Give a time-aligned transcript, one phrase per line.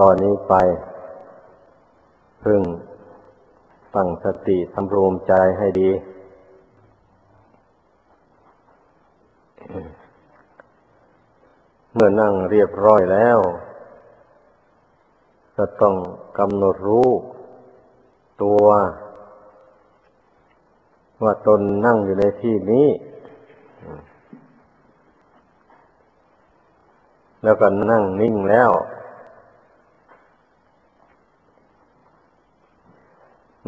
[0.00, 0.54] ตอนนี้ไป
[2.44, 2.62] พึ่ง
[3.94, 5.90] ตั้งสติสำรวมใจให้ดี
[11.92, 13.38] เมื่อนั่งเรียบร้อยแล้ว
[15.56, 15.94] จะต้อง
[16.38, 17.08] กำหนดรู้
[18.42, 18.64] ตัว
[21.22, 22.88] ว่าตนนั่งอยู่ในที่นี้
[27.44, 28.70] แล้วก็นั่งนิ่งแล้ว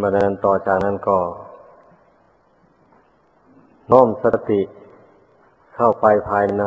[0.03, 1.19] บัดนั้นต่อจากนั้นก็
[3.91, 4.61] น้อมสติ
[5.75, 6.65] เข้าไปภายใน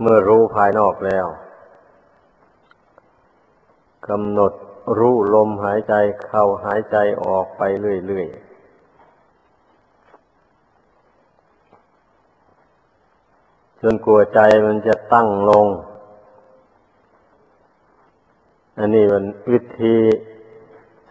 [0.00, 1.26] เมื่อรู้ภายนอกแล้ว
[4.08, 4.52] กำหนด
[4.98, 5.94] รู้ลมหายใจ
[6.26, 8.44] เข้าหายใจออกไปเรื่อยๆ
[13.80, 15.66] จนกลัวใจมันจะตั้งลง
[18.78, 19.96] อันนี้มันวิธี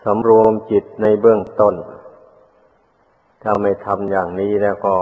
[0.03, 1.75] สำรวมจิตในเบื้องต้น
[3.41, 4.95] ถ้าไม่ทำอย่างนี้แล้วก็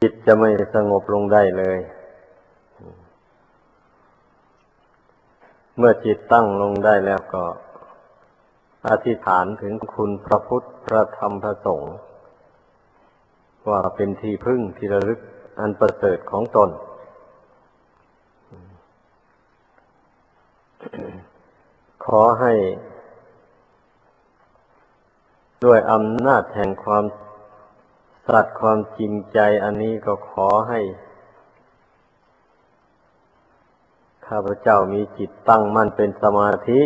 [0.00, 1.78] จิตจะไม่สงบลงได้เลย
[5.78, 7.44] เมื่อจิตตั้งลงได้แล้วก็
[8.88, 11.94] อธิษฐานถึงคุณพระพุทธพระธรรมพระสงฆ์
[13.68, 15.20] ว่าเป็นที่พึ่งที่ระลึก
[15.60, 16.70] อันประเสริฐของตน
[22.06, 22.54] ขอให้
[25.64, 27.04] ด้วยอำนาจแห่งความ
[28.26, 30.80] สัตย์ความจริงใจอันนี้ก็ขอให้
[34.26, 36.80] ข้าพเจ้ามีจิตตั้งมั่นเป็นสมาธิ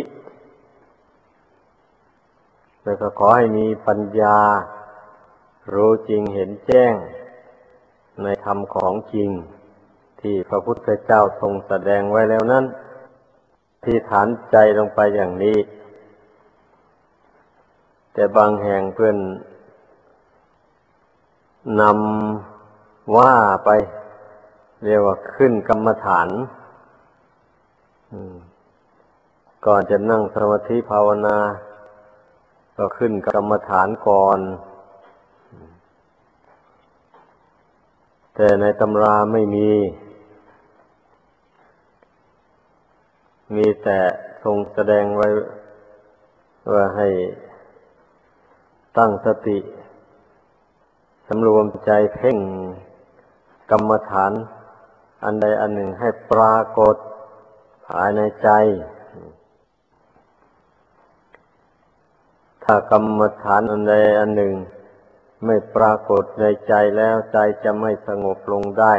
[2.83, 4.39] แล้วก็ขอให้มีปัญญา
[5.73, 6.93] รู้จริงเห็นแจ้ง
[8.23, 9.29] ในธรรมของจริง
[10.21, 12.65] ที่พระพุทธเจ้าทรงแสดงไว้แล้วนั้น
[13.83, 15.57] ที่ฐานใจลงไปอย่างนี้
[18.13, 19.17] แต่บางแห่งเพื่อน
[21.81, 23.33] นำว่า
[23.65, 23.69] ไป
[24.83, 26.27] เรียกว่าขึ้นกรรมฐาน
[29.65, 31.37] ก่อนจะนั่งสมาธิภาวนา
[32.77, 34.39] ก็ขึ้นกรรมฐานก่อน
[38.35, 39.69] แต่ในตำราไม่มี
[43.55, 43.99] มีแต่
[44.43, 45.27] ทรงแสดงไว้
[46.73, 47.07] ว่าให้
[48.97, 49.59] ตั้งสติ
[51.27, 52.37] สำรวมใจเพ่ง
[53.71, 54.31] กรรมฐาน
[55.23, 56.95] อันใดอันหนึ่งให้ปรากฏ
[57.87, 58.49] ภายในใจ
[62.63, 64.53] ถ้ากรรมฐานอันใดอันหนึ่ง
[65.45, 68.93] ไม่ปรากฏในใจแล้วใจจะไม่สงบลงได้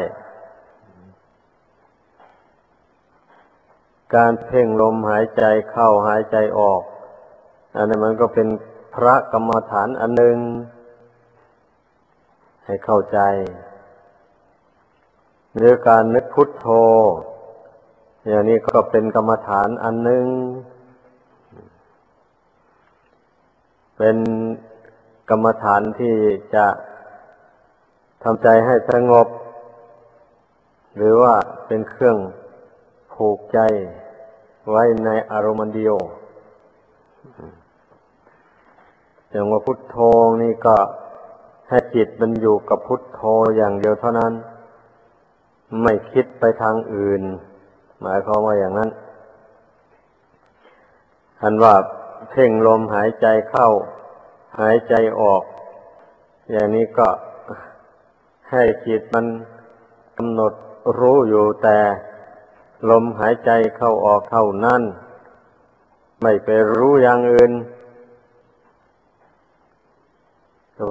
[4.14, 6.82] การเพ่งลมหายใจเข้าหายใจออก
[7.76, 8.48] อันนี้นมันก็เป็น
[8.94, 10.36] พระกรรมฐานอันหนึ่ง
[12.64, 13.18] ให้เข้าใจ
[15.56, 16.66] หรือการนึกพุทโธ
[18.28, 20.26] อย่างนี้ก็เป็นกรรมฐานอันหนึ่ง
[23.98, 24.16] เป็น
[25.30, 26.14] กรรมฐานที่
[26.54, 26.66] จะ
[28.22, 29.26] ทำใจให้สงบ
[30.96, 31.34] หรือว่า
[31.66, 32.16] เป็นเครื่อง
[33.12, 33.58] ผูกใจ
[34.68, 35.96] ไว้ในอารมณ์เดียว
[39.30, 39.96] อย่างว่าพุทโธ
[40.42, 40.76] นี่ก็
[41.68, 43.20] ให้จิตมันอยู่กับพุทโธ
[43.56, 44.32] อย่างเดียวเท่านั้น
[45.82, 47.22] ไม่คิดไปทางอื่น
[48.02, 48.90] หมายความว่าอย่างนั้น
[51.42, 51.74] อันว่า
[52.30, 53.68] เพ่งลมหายใจเข้า
[54.60, 55.42] หายใจออก
[56.50, 57.08] อย่างนี้ก็
[58.50, 59.26] ให้จิตมัน
[60.16, 60.52] กำหนด
[60.98, 61.78] รู้อยู่แต่
[62.88, 64.82] ลมหายใจเข้าออกเท่านั้น
[66.22, 67.52] ไม่ไปรู้อย่างอื่น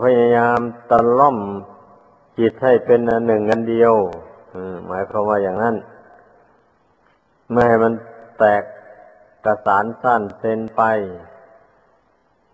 [0.04, 1.38] พยายามตะล่อม
[2.40, 3.94] จิตให้เป็นอันหนึ่งอันเดียว
[4.88, 5.76] หมายความว่าอย่างนั้น
[7.52, 7.94] ไม่ให้มัน
[8.40, 8.64] แตก
[9.46, 10.82] กระสานสั้นเซนไป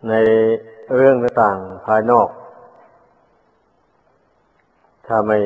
[0.10, 0.14] ใน
[0.96, 2.30] เรื่องต่างๆภายนอก
[5.06, 5.40] ถ้าไม่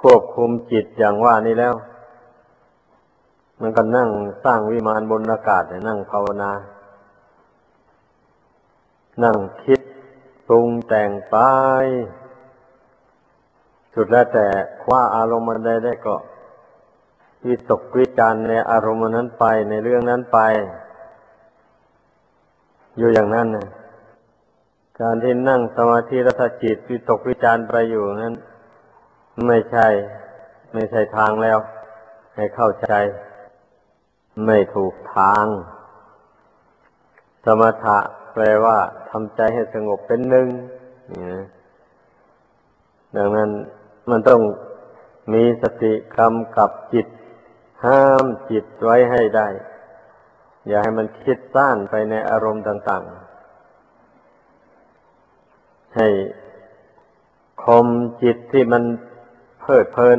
[0.00, 1.74] ควบคุมจิตอย่างว่านี้แล้ว
[3.60, 4.10] มันก็นั่ง
[4.44, 6.52] สร้างวิมานบนอากาศนั่งภาวนา
[9.24, 9.80] นั่งคิด
[10.46, 11.36] ปรุงแต่งไป
[13.94, 14.46] สุดแล้วแต่
[14.82, 16.16] คว้าอารมณ์ใดได้ก็
[17.46, 20.38] วิตกวิจารในอารมณ์นั้นไปในเรื่องนั้นไป
[22.98, 23.68] อยู่อย่างนั้นนะ
[25.00, 28.34] การที่นั่งสมาธิรัตจิตวิตกวิจารไปอยู่นั้น
[29.46, 29.86] ไม่ใช่
[30.72, 31.58] ไม่ใช่ทางแล้ว
[32.36, 32.92] ให้เข้าใจ
[34.44, 35.46] ไม่ถูกทาง
[37.44, 37.98] สมถะ
[38.32, 38.78] แปลว่า
[39.10, 40.46] ทำใจให้สงบเป็นหนึ่ง
[41.10, 41.46] นี่นะ
[43.16, 43.50] ดังนั้น
[44.10, 44.40] มันต้อง
[45.32, 47.06] มีสติกำกับจิต
[47.84, 49.48] ห้ามจิตไว้ให้ได้
[50.66, 53.26] อย่าให้มันคิดซ่านไปในอารมณ์ต่าง ๆ
[55.96, 56.08] ให้
[57.64, 57.86] คม
[58.22, 58.82] จิตที่มัน
[59.60, 60.18] เพิดเพลิน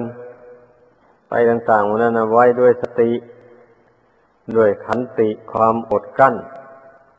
[1.30, 3.12] ไปต่างๆนั้นไว้ด้วยสติ
[4.56, 6.36] ด้วยขันติความอดกั้น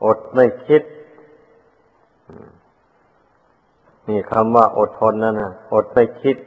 [0.05, 0.81] อดไม่คิด
[4.07, 6.37] นี่คำว่าอดทนนั่นนะอดไม่คิด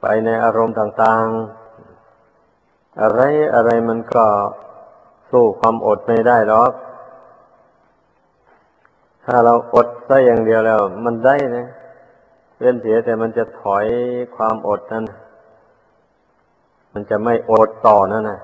[0.00, 3.20] ไปในอารมณ์ต่างๆ อะไร
[3.54, 4.26] อะไรมันก็
[5.30, 6.72] สู้ความอดไม่ได้หรอก
[9.24, 11.66] ถ้าเราอดซะอย่างเดียวแล้ว มันได้นะ
[12.58, 13.86] เว้นเสียแต่มันจะถอย
[14.36, 15.04] ความอดนั้น
[16.92, 18.40] มันจะไม่อดต่อนั่นนะ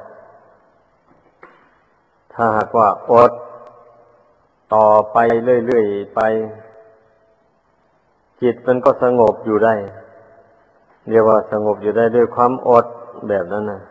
[2.35, 3.33] ถ้าหากว่าอด
[4.75, 6.21] ต่อไปเรื่อยๆไป
[8.43, 9.75] จิตมันก็สงบอยู่ได้
[11.09, 12.87] เรียกว่าสงบอยู่ได้ด้วยความอด
[13.29, 13.83] แบบนั้นนะ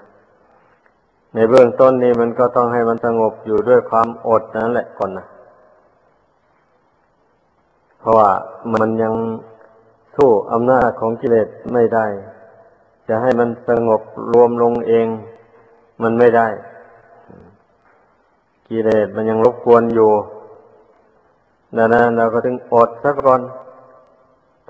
[1.33, 5.25] ในเบื้องต้นนี้มันก็ต้องให้มันสงบอยู่ด้วยความอดนั่นแหละก่อนนะ
[7.99, 8.29] เพราะว่า
[8.73, 9.13] มันยัง
[10.15, 12.05] สู้อำนาจของกิเลสไม่ได้
[13.07, 14.01] จะให้มันสงบ
[14.31, 15.07] รวมลงเอง
[16.01, 16.47] มันไม่ได้
[18.73, 20.11] กิเลสมันยังรบกวนอยู่
[21.77, 23.41] ดังนั้นเราก็ถึงอดสักก่อน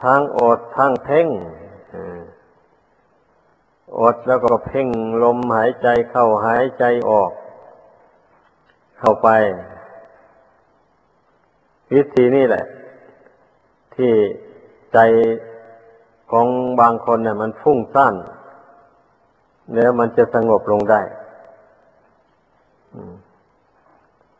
[0.03, 1.27] ทั้งอดทั้งเพ่ง
[3.99, 4.87] อดแล้วก็เพ่ง
[5.23, 7.31] ลมหายใจเข้าหายใจออก
[8.99, 9.29] เข้าไป
[11.93, 12.65] วิธีนี้แหละ
[13.95, 14.11] ที่
[14.93, 14.99] ใจ
[16.31, 16.47] ของ
[16.79, 18.15] บางคนเนี่ยมันฟุ้งซ่าน
[19.75, 21.01] แล้วมันจะสงบลงได้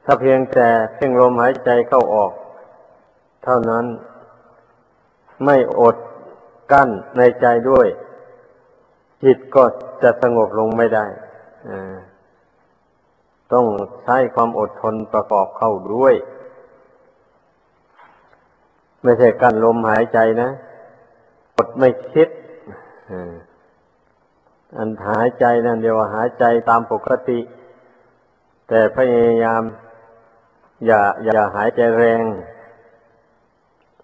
[0.06, 2.32] ถ้าเพียงแต่เพ่งลมหายใจเข้าออก
[3.44, 3.86] เท่านั้น
[5.46, 5.96] ไม่อด
[6.72, 7.88] กั้นในใจด้วย
[9.24, 9.64] จิตก็
[10.04, 11.06] จะสงบลงไม่ได้
[13.54, 13.66] ต้อง
[14.04, 16.16] ใช้ความอดทนประกอบเข้าด้วย
[19.04, 20.50] ไม่ใช่กั้นลมหายใจนะ
[21.58, 22.30] อดไม่คิด
[24.78, 27.40] อันหายใจนั่นเดียวหายใจตามปกติ
[28.68, 29.62] แต่พยายาม
[30.86, 32.24] อย่า อย่าหายใจแรง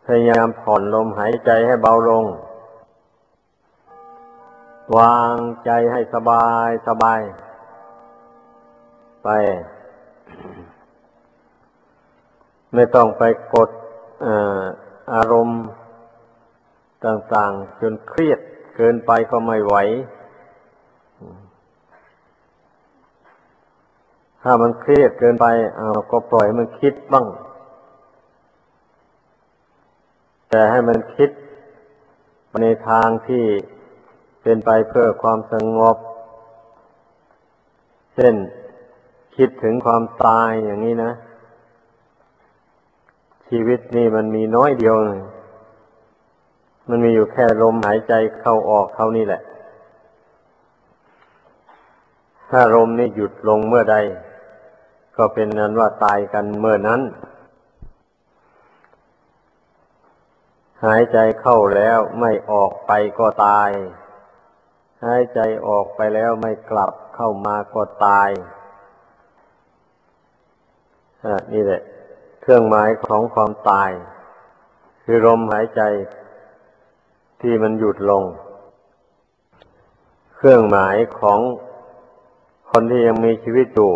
[0.05, 2.25] พยายามผ่อนลมหายใจให้เบาลง
[4.97, 5.35] วาง
[5.65, 7.19] ใจให้สบายสบาย
[9.23, 9.29] ไป
[12.73, 13.23] ไม่ต้องไป
[13.53, 13.69] กด
[15.13, 15.61] อารมณ์
[17.05, 18.39] ต่างๆ จนเครียด
[18.75, 19.75] เกินไปก็ไม่ไหว
[24.41, 25.45] ถ้ามันเครียดเกินไป
[25.77, 27.25] เอาก็ปล่อยมันคิดบ้าง
[30.49, 31.29] แต่ให้มันคิด
[32.61, 33.43] ในทางที่
[34.41, 35.97] เป็นไปเพื่อความสงบ
[38.15, 38.35] เช่น
[39.35, 41.11] คิดถึงความตายอย่างนี้นะ
[43.47, 44.95] ชีวิตนี่มันมีน้อยเดียว
[46.89, 49.41] มันมีอยู่แค่ลมหายใจเข้าออกเท่านี้แหละ
[52.49, 53.95] ถ้าลมนี่หยุดลงเมื่อใด
[55.19, 57.01] ก็เป็นนั้นว่าตายกันเมื่อนั้น
[60.85, 63.69] หายใจเข้าแล้วไม่ออกไปก็ตาย
[65.05, 68.29] หายใจออกไปแล้วไม่กลับเข้ามาก็ตาย
[71.53, 71.81] นี่แหละ
[72.41, 73.89] เครื่องหมายของความตาย
[75.03, 75.81] คือลมหายใจ
[77.41, 78.23] ที่มันหยุดลง
[80.35, 81.39] เครื่องหมายของ
[82.71, 83.93] คนที่ยังมีชีวิตอยู่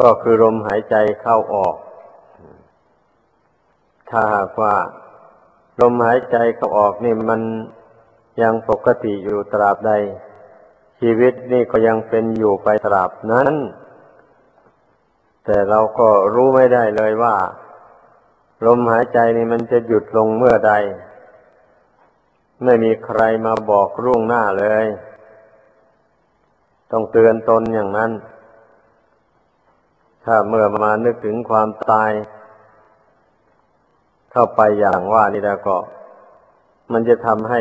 [0.00, 1.76] ก็คือลมหายใจเข้าออก
[4.10, 4.74] ถ้าหากว่า
[5.80, 7.40] ลมหายใจเข้าออกนี่มัน
[8.42, 9.92] ยังปกติอยู่ตราบใด
[11.00, 13.54] ชีวิตนี่ก็ยังเป็นอยู่ไปตราบนั้น
[15.44, 17.36] แต่เราก็รู้ไม่ได้เลยว่า
[18.66, 20.72] ลมหายใจนี่มันจะหยุดลงเมื่อใด
[22.64, 24.86] ไม่มีใครมาบอกร่วงหน้าเลย
[26.90, 28.10] ต้องเตือนตนอย่างนั้น
[30.26, 32.10] ถ้าเมื่อมานึกถึงความตาย
[34.32, 35.76] เข้าไปอย่างว่านี่แล้วก็
[36.92, 37.60] มันจะทำให้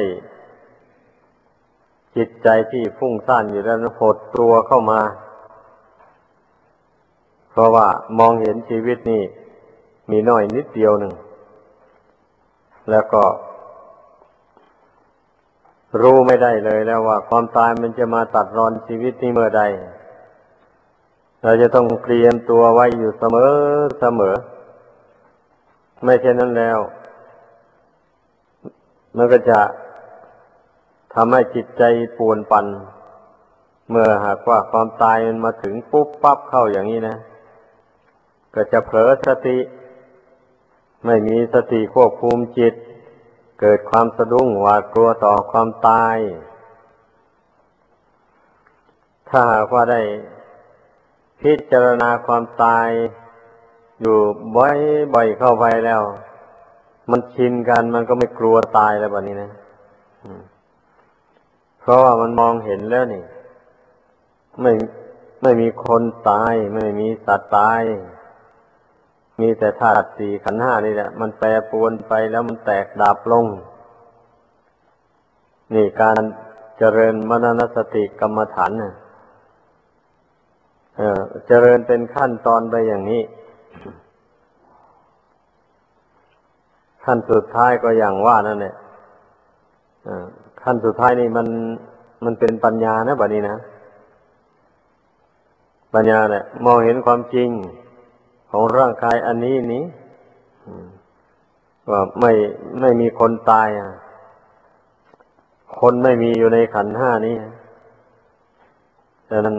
[2.15, 5.01] จิตใจที่ฟุ้งซ่านอยู่แล้วหดตัวเข้ามา
[7.51, 7.87] เพราะว่า
[8.19, 9.23] มองเห็นชีวิตนี่
[10.11, 11.13] มีน้อยนิดเดียวหนึ่ง
[12.91, 13.23] แล้วก็
[16.01, 19.63] รู้ไม่ได้เลยแล้วว่า ความตายมันจะมาตัดรอนชีวิตนี้เมื่อใด
[21.47, 23.51] เราจะต้องเตรียมตัวไว้อยู่เสมอ
[23.99, 24.35] เสมอ
[26.03, 26.79] ไม่เช่นนั้นแล้ว
[29.15, 29.59] มันก็จะ
[31.13, 31.83] ทำให้จิตใจ
[32.17, 32.65] ปวนปัน
[33.89, 37.17] เมื่อหากว่าความตายมันมาถึงปุ๊บปั๊บเข้าอย่างนี้นะ
[38.55, 39.57] ก็จะเผลอสติ
[41.05, 42.73] ไม่มีสติควบคุมจิต
[43.59, 46.17] เกิดความสะดุ้งหวาดกลัวต่อความตาย
[49.29, 50.01] ถ้าหากว่าได้
[51.41, 52.89] พิจารณาความตาย
[54.01, 54.17] อยู่
[54.55, 56.01] บ่อยๆเข้าไปแล้ว
[57.11, 59.51] มันชินกันมันก็ไม่กลัวตายแล้วแบบนี้นะ
[61.79, 63.23] เพราะว่ามันมองเห็นแล้วนี่
[64.61, 64.73] ไม่
[65.41, 67.81] ไม่มีคนตาย ไม่มีสัตว์ตาย
[69.41, 73.45] มีแต่ธาตุสี่ขันห้านี่แหละ มันแปรปรวนไปแล้วมันแตกดับลง
[75.73, 76.21] นี่การ
[76.77, 78.93] เจริญมรณสติกรรมฐานน่ะ
[81.47, 83.21] เจริญเป็นขั้นตอนไปอย่างนี้
[87.05, 88.75] ขั้นสุดท้ายก็อย่างว่านั่นแหละ
[90.63, 91.47] ขั้นสุดท้ายนี่มัน
[92.25, 93.57] มันเป็นปัญญานะบัดนี้นะ
[95.93, 97.49] ปัญญาเนี่ยมองเห็นความจริง
[98.51, 99.83] ของร่างกายอันนี้นี้
[101.91, 102.31] ว่าไม่
[102.81, 103.89] ไม่มีคนตายอะ
[105.79, 107.35] คนไม่มีอยู่ในขันห้านี้
[109.29, 109.57] ดังนั้น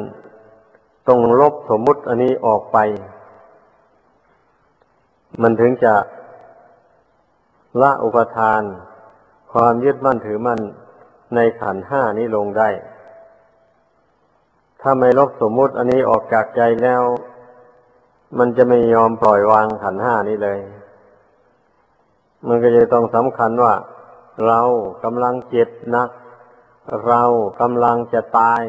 [1.09, 2.79] ต้องลบสมมุติอันนี้ออกไป
[5.43, 5.95] มันถึงจะ
[7.83, 8.63] ละอุปทาน
[9.53, 10.61] ความยึดมั่นถือมั่น
[11.35, 12.69] ในขันห้านี้ลงได้
[14.81, 17.03] ถ้าไม่ลบสมมุติอันนี้ออกจากใจแล้ว
[18.39, 20.61] มันจะไม่ยอมปล่อยวางขันห้านี้เลย
[22.47, 23.75] มันก็จะต้องสำคัญว่า
[24.47, 24.61] เรา
[25.05, 26.11] กำลังเจ็บนัก
[27.07, 27.23] เรา
[27.61, 28.63] กำลังจะตาย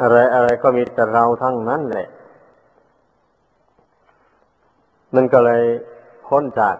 [0.00, 2.08] อะไรอะไรก็มีแต่เราทั้งนั้นแหละ
[5.14, 5.64] มันก็เลย
[6.26, 6.76] พ้นจาก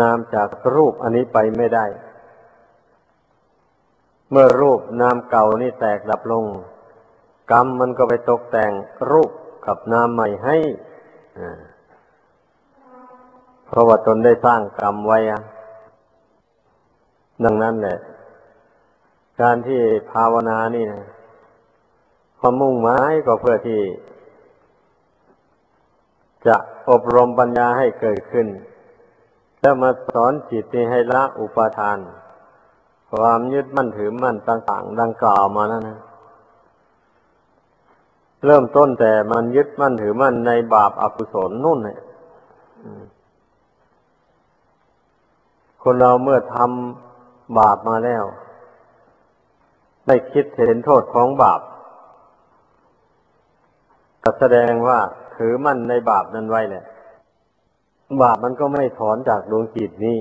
[0.00, 1.86] นามจากรูปอันนี้ไปไม่ได้
[4.30, 6.44] เมื่อรูปนามเก่านี่แตกดับลง
[7.50, 8.72] กรรมมันก็ไปตกแต่ง
[9.10, 9.30] รูป
[9.66, 10.56] กับนามใหม่ให้
[13.66, 15.18] เพราะว่าตนได้สร้างกรรมไว้
[17.44, 17.98] ดังนั้นแหละ
[19.40, 19.80] การที่
[20.10, 21.04] ภาวนานี่นะ
[22.38, 23.80] ความมุ่งหมายก็เพื่อที่
[26.46, 26.56] จะ
[26.90, 28.46] อบรมปัญญาให้เกิดขึ้น
[29.60, 31.98] แล้วมาสอนจิตนี้ให้ละอุปาทาน
[33.10, 36.00] ความยึดมั่นถือมั่นต่างๆ ดังกล่าวมานั้นนะ
[38.44, 42.00] เริ่มต้นแต่มันยึดมั่นถือมั่นในบาปอกุศลนู่นเนี่ย
[45.82, 48.24] คนเราเมื่อทำบาปมาแล้ว
[50.08, 51.60] ไม่คิดเห็นโทษของบาป
[54.22, 54.98] ก็แสดงว่า
[55.36, 56.84] ถือมั่นในบาปนั้นไว้แหละ
[58.22, 60.18] บาปมันก็ไม่ถอนจากดวงจิตนี้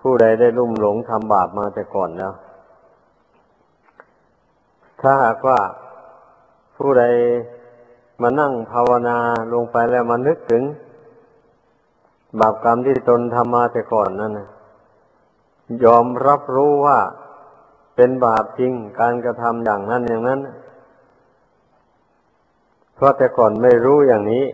[0.00, 2.32] ผู้ใดได้ลุ่มหลงทำบาปมาแต่ก่อนแล้ว
[5.00, 5.60] ถ้าหากว่า
[6.76, 7.04] ผู้ใด
[8.22, 9.18] มานั่งภาวนา
[9.52, 10.62] ลงไปแล้วมานึกถึง
[12.40, 14.48] บาปกรรมที่ตนทำมาแต่ก่อนนั่นนะ
[15.84, 16.98] ยอมรับรู้ว่า
[17.96, 20.40] เป็นบาปจริงการกระทำอย่างนั้นอย่างนั้น
[22.94, 24.44] เพราะแต่ก่อนไม่รู้อย่างนี้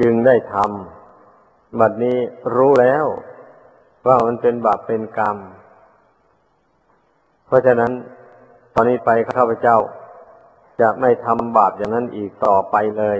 [0.00, 2.18] จึงได้ทำบัดนี้
[2.56, 3.04] รู้แล้ว
[4.06, 5.36] ว่ามันเป็นบาปเป็นกรรม
[7.46, 7.92] เพราะฉะนั้น
[8.74, 9.78] ตอนนี้ไปข้าพเจ้า
[10.80, 13.18] จะไม่ทำบาปอย่างนั้นอีกต่อไปเลย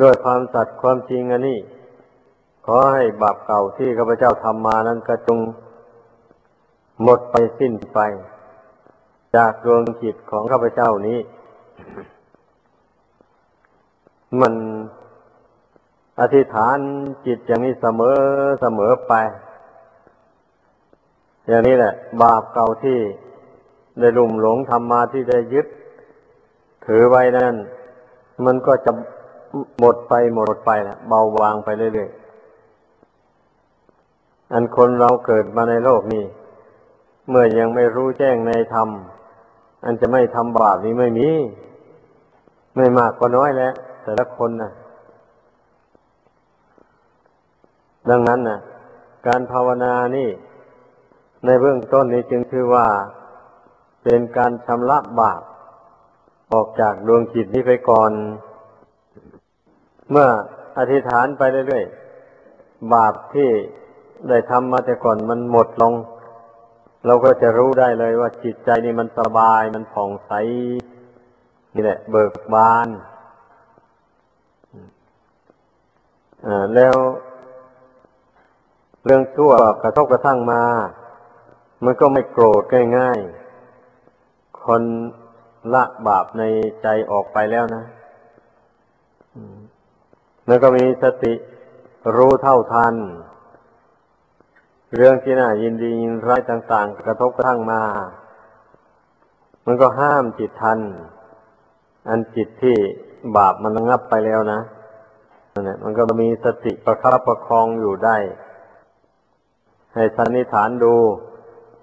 [0.00, 1.58] ด้วยความสัตย์ความจริงอันนี้
[2.66, 5.38] ขอให้บาปเก่าที่ข้าพเจ้าทำมานั้นกระจง
[7.02, 7.98] หมดไปสิ้นไป
[9.36, 11.18] จากดวงจิตของข้าพเจ้านี้
[14.40, 14.54] มัน
[16.20, 16.78] อธิษฐาน
[17.26, 18.16] จิตอย่างนี้เสมอ
[18.60, 19.14] เสมอไป
[21.46, 22.98] อย่างนี้แหละ บาปเก่าที่
[23.98, 25.66] ได้ลุ่มหลงทำมาที่ได้ยึด
[26.86, 27.54] ถือไว้นั่น
[28.44, 28.92] มันก็จะ
[29.78, 36.24] หมดไปหมดไปละเบาบางไปเรื่อยๆ อันคนเราเกิดมาในโลกนี้
[37.28, 38.88] เมื่อยังไม่รู้แจ้งในธรรม
[39.84, 41.28] อันจะไม่ทำบาปนี้ไม่มี
[42.76, 44.72] ไม่มากก็น้อยแล้ว แต่ละคนนะ
[48.10, 48.58] ดังนั้นนะ
[49.26, 50.28] การภาวนานี่
[51.44, 52.86] ในเบื้องต้นนี้จึงคือว่า
[54.02, 55.40] เป็นการชำระบาป
[56.52, 58.10] ออกจากดวงจิตนี้ไปก่อน
[60.10, 60.28] เมื่อ
[60.78, 63.50] อธิษฐานไปเรื่อยๆ บาปที่
[64.28, 65.94] ได้ทำมาแต่ก่อนมันหมดลง
[67.06, 70.32] เราก็จะรู้ได้เลยว่าจิตใจนี่มันสบายมันผ่องใส
[71.74, 72.88] นี่แหละ เบิกบาน
[76.74, 76.94] แล้ว
[79.04, 79.52] เรื่องชั่ว
[79.82, 80.62] กระทบกระทั่งมา
[81.84, 82.62] มันก็ไม่โกรธ
[82.98, 84.82] ง่ายๆคน
[85.74, 86.42] ละบาปใน
[86.82, 87.84] ใจออกไปแล้วนะ
[90.46, 91.34] แล้วก็มีสติ
[92.16, 92.94] รู้เท่าทัน
[94.94, 97.82] เรื่องที่น่ายินดียินร้ายต่างๆ กระทบกระทั่งมา
[99.66, 100.78] มันก็ห้ามจิตทัน
[102.08, 102.76] อันจิตที่
[103.36, 104.60] บาปมันระงับไปแล้วนะ
[105.52, 108.16] นั่นแหละมันก็มีสติประคับประคองอยู่ได้
[109.94, 110.94] ให้สันนิฐานดู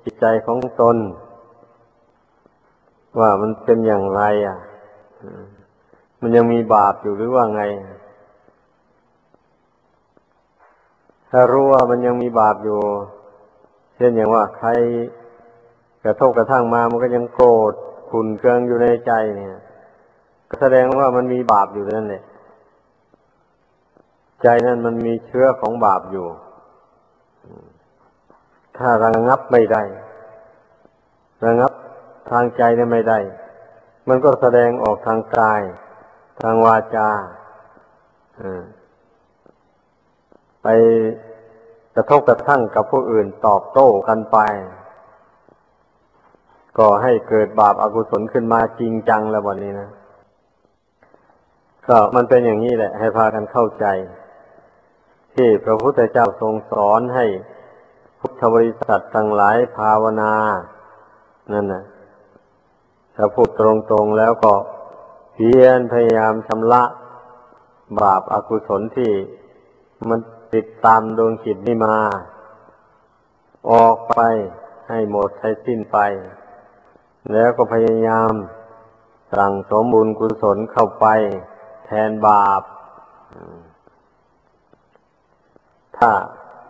[0.03, 0.97] จิตใจของตน
[3.19, 4.57] ว่ามันเป็นอย่างไร อะ
[6.21, 7.63] มันยังมีบาปอยู่หรือว่าไง
[11.37, 12.79] ถ้ารู้ว่ามันยังมีบาปอยู่
[13.97, 14.69] เช่นอย่างว่าใคร
[16.03, 17.73] กระทบกระทั่งมามันก็ยังโกรธ
[18.09, 19.55] ขุนเคืองอยู่ในใจเนี่ย
[20.49, 22.23] ก็แสดงว่ามันมีบาปอยู่นั่นแหละ
[24.43, 26.27] ใจนั้นมันมีเชื้อของบาปอยู่
[28.77, 29.83] ถ้าระงับไม่ได้
[31.45, 31.71] ระงับ
[32.29, 33.19] ทางใจเนี่ยไม่ได้
[34.07, 35.61] มันก็แสดงออกทางกาย
[36.41, 37.09] ทางวาจา
[40.63, 40.67] ไป
[41.95, 44.37] กระทบกระทั่งกับผู้อื่นตอบโต้กันไป
[46.77, 49.89] ก็ให้เกิดบาปอากุศลขึ้นมาจริงจังแล้ววันนี้นะ
[51.87, 53.85] ก็มันเป็นอย่างนี้แหละ ให้พากันเข้าใจ
[55.33, 57.25] ที่พระพุทธเจ้าทรงสอนให้
[58.19, 60.33] พุทธบริษัททั้งหลายภาวนา
[61.53, 61.83] นั่นนะ
[63.15, 63.61] ถ้าพูดต
[63.93, 64.53] รงๆแล้วก็
[65.33, 66.83] เพียรพยายามชำระ
[68.01, 69.11] บาปอากุศลที่
[70.09, 70.19] มัน
[70.55, 71.97] ติดตามดวงจิตนี้มา
[73.71, 74.19] ออกไป
[74.89, 75.97] ให้หมดให้สิ้นไป
[77.31, 78.31] แล้วก็พยายาม
[79.33, 81.05] สั่งสมบุญกุศลเข้าไป
[81.85, 82.61] แทนบาป
[85.97, 86.11] ถ้า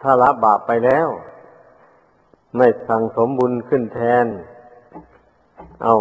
[0.01, 1.07] ถ้าละบาปไปแล้ว
[2.57, 4.25] ไม่สั่งสมบุญขึ้นแทน
[5.83, 5.95] เอา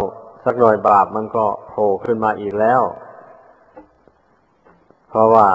[0.44, 2.82] สักหน่อยบาปมันก็โผล่ขึ้นมาอีกแล้ว
[5.08, 5.46] เพราะว่า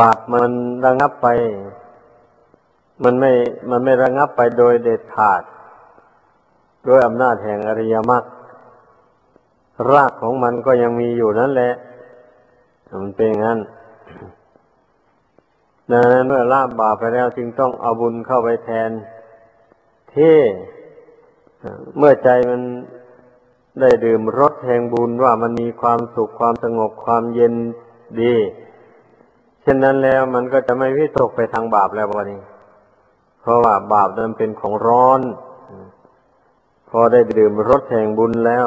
[0.00, 0.52] บาปมัน
[0.84, 1.28] ระงับไป
[3.04, 3.32] มันไม่
[3.70, 5.42] มันไม่ระงับไปโดยเด็ดขาด
[6.86, 8.24] ด้วยอำนาจแห่งอริยมรรค
[9.90, 11.74] รากของมันก็ยังมีอยู่นั่นแหละ
[13.02, 13.58] มันเป็นงั้น
[15.90, 18.90] ดังนั้นเมื่อละบาปไปแล้วจึงต้องเอาบุญเข้าไปแทน
[20.14, 20.36] ที่
[21.98, 22.60] เมื่อใจมัน
[23.80, 27.54] ได้ดื่มรสแห่งบุญว่ามันมีความสุขความสงบความเย็น
[28.20, 28.34] ดี
[29.64, 32.42] เช่นนั้นแล้วมันก็จะไม่วิตกไปทางบาปแล้ววันนี้
[33.40, 35.20] เพราะว่าบาปนั้นเป็นของร้อน
[36.88, 38.66] พอได้ดื่มรสแห่งบุญแล้ว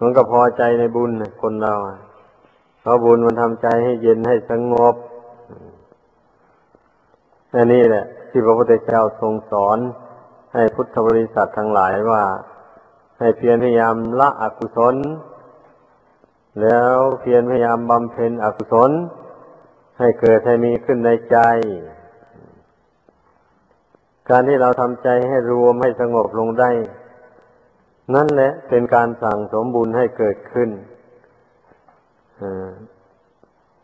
[0.00, 1.10] มันก็พอใจในบุญ
[1.42, 1.74] คนเรา
[2.80, 4.94] เพราะบุญมันทำใจให้เย็นให้สงบ
[7.54, 9.78] อันนี้แหละ ที่พระพุทธเจ้าทรงสอน
[10.54, 12.22] ให้พุทธบริษัททั้งหลายว่า
[13.18, 14.96] ให้เพียรพยายามละอกุศล
[16.60, 18.90] แล้วเพียรพยายามบำเพ็ญอกุศล
[19.98, 21.38] ให้เกิดให้มีขึ้นในใจ
[24.28, 26.70] การที่เราทำใจให้รวมให้สงบลงได้
[28.14, 30.70] นั่นแหละเป็นการสั่งสมบุญให้เกิดขึ้น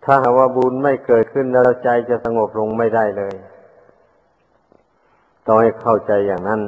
[0.05, 3.35] ถ้าหากว่าบุญไม่เกิดขึ้นแล้วใจจะสงบลงไม่ได้เลย
[5.47, 6.61] ต้องให้เข้าใจอย่างนั้น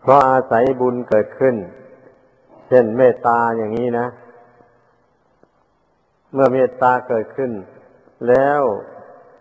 [0.00, 1.54] เพราะอาศัยบุญเกิดขึ้น
[2.68, 4.06] เช่นเมตตาอย่างนี้นะ
[6.32, 7.50] เมื่อเมตตาเกิดขึ้น
[8.28, 8.60] แล้ว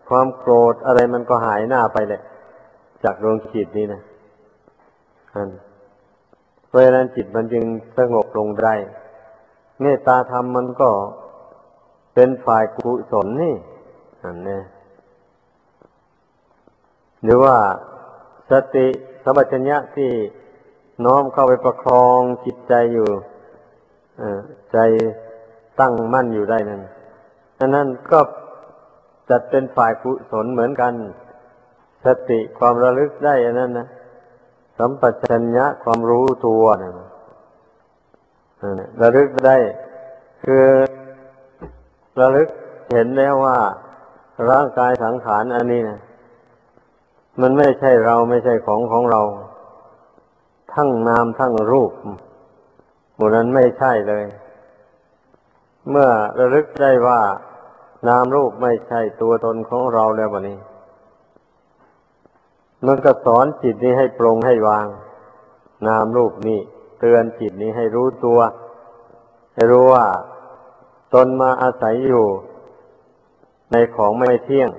[0.09, 2.21] ความโกรธอะไรมันก็หายหน้าไปเลย
[3.03, 4.01] จากดวงจิตนี้นะ
[5.33, 5.49] อัน
[6.67, 7.65] เพราะฉะนั้นจิตมันจึง
[7.97, 8.75] สงบลงได้
[9.81, 10.89] เมตตาธรรมมันก็
[12.13, 13.55] เป็นฝ่ายกุศลนี่
[14.23, 14.59] อันนี้
[17.23, 17.55] หรือว่า
[18.51, 18.87] สติ
[19.23, 20.11] สัมปชัญญะที่
[21.05, 23.09] น้อมเข้าไปประคองจิตใจอยู่
[24.73, 24.77] ใจ
[25.79, 26.81] ตั้งมั่นอยู่ได้นั่น
[27.59, 28.19] อันนั้นก็
[29.29, 30.93] จัดเป็นฝ่ายกุศลเหมือนกัน
[32.05, 33.87] สติความระลึกได้อันนั้นนะ
[34.77, 36.91] สัมปชัญญะความรู้ตัวนะ
[39.01, 39.57] ระลึกได้
[40.43, 40.65] คือ
[42.19, 42.49] ระลึก
[42.93, 43.57] เห็นแล้วว่า
[44.49, 45.99] ร่างกายสังขารอันนี้นะ
[47.41, 49.21] มันไม่ใช่เราไม่ใช่ของของเรา
[50.73, 51.91] ทั้งนามทั้งรูป
[53.15, 54.25] หมดนั้นไม่ใช่เลย
[55.89, 57.21] เมื่อระลึกได้ว่า
[58.07, 60.59] นามรูปไม่ใช่ตัวตนของเราแล้ววันนี้
[62.87, 64.87] มันก็สอนจิตนี้ให้ปรงให้วาง
[65.87, 66.59] นามรูปนี้
[66.99, 68.39] เตือนจิตนี้ให้รู้ตัว
[69.53, 70.07] ให้รู้ว่า
[71.13, 72.25] ตนมาอาศัยอยู่
[73.71, 74.69] ในของไม่เที่ยง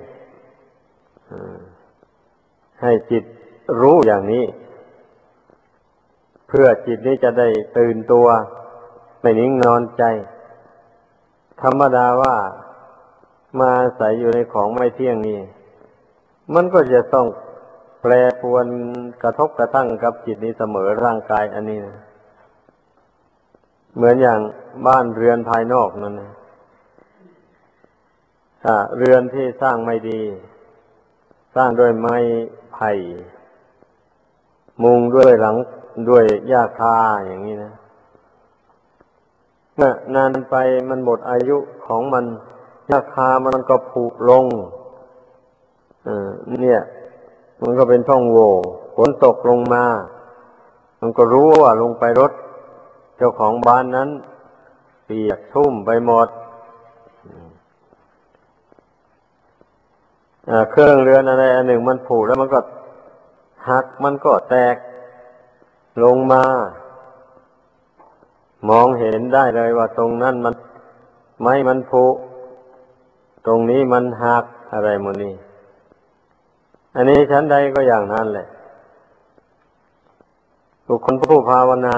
[2.81, 3.23] ให้จิต
[3.81, 4.45] รู้อย่างนี้
[6.47, 8.27] เพื่อจิตนี้จะได้ตื่นตัว
[9.21, 10.03] ไม่นิ่งนอนใจ
[11.63, 12.35] ธรรมดาว่า
[13.59, 15.39] มาอาศัยอยู่ในของไม่เที่ยงนี้
[16.53, 17.27] มันก็จะต้อง
[18.01, 18.65] แปรปวน
[19.23, 21.97] กระทบกระทั่งกับจิตนี้เสมอร่างกายอันนี้นะ
[23.95, 24.39] เหมือนอย่าง
[24.87, 26.31] บ้านเรือนภายนอกนั่นนะ
[28.63, 30.21] ถ้าเรือนที่สร้างไม่ดี
[31.55, 32.15] สร้างด้วยไม้
[32.73, 32.91] ไผ่
[34.83, 35.55] มุงด้วยหลัง
[36.09, 36.95] ด้วยหญ้าคา
[37.27, 37.73] อย่างนี้นะ
[39.81, 40.55] เมื่อนานไป
[40.89, 42.25] มันหมดอายุของมัน
[42.87, 44.45] หญ้าคามันก็ผุลง
[46.61, 46.81] เนี่ย
[47.61, 48.53] มันก็เป็นช่องโหว่
[48.95, 49.83] ฝนตกลงมา
[51.01, 52.31] มันก็รู้ว่าลงไปรถ
[53.17, 54.09] เจ้าของบ้านนั้น
[55.05, 56.27] เปียกชุ่มไปหมด
[60.69, 62.59] เครื่องเรือนอะไรอันหนึ่งมันผุแล้วมันก็
[63.69, 64.75] หักมันก็แตก
[66.03, 66.43] ลงมา
[68.69, 70.53] มองเห็นได้เลยว่าตรงนั้นมัน
[71.41, 72.05] ไม้มันผุ
[73.45, 75.35] ตรงนี้มันหักอะไรหมดนี่
[76.95, 78.47] อันนี้ชั้นใดก็อย่างนั้นแหละ
[80.87, 81.97] บุคคลผู้ภาวนา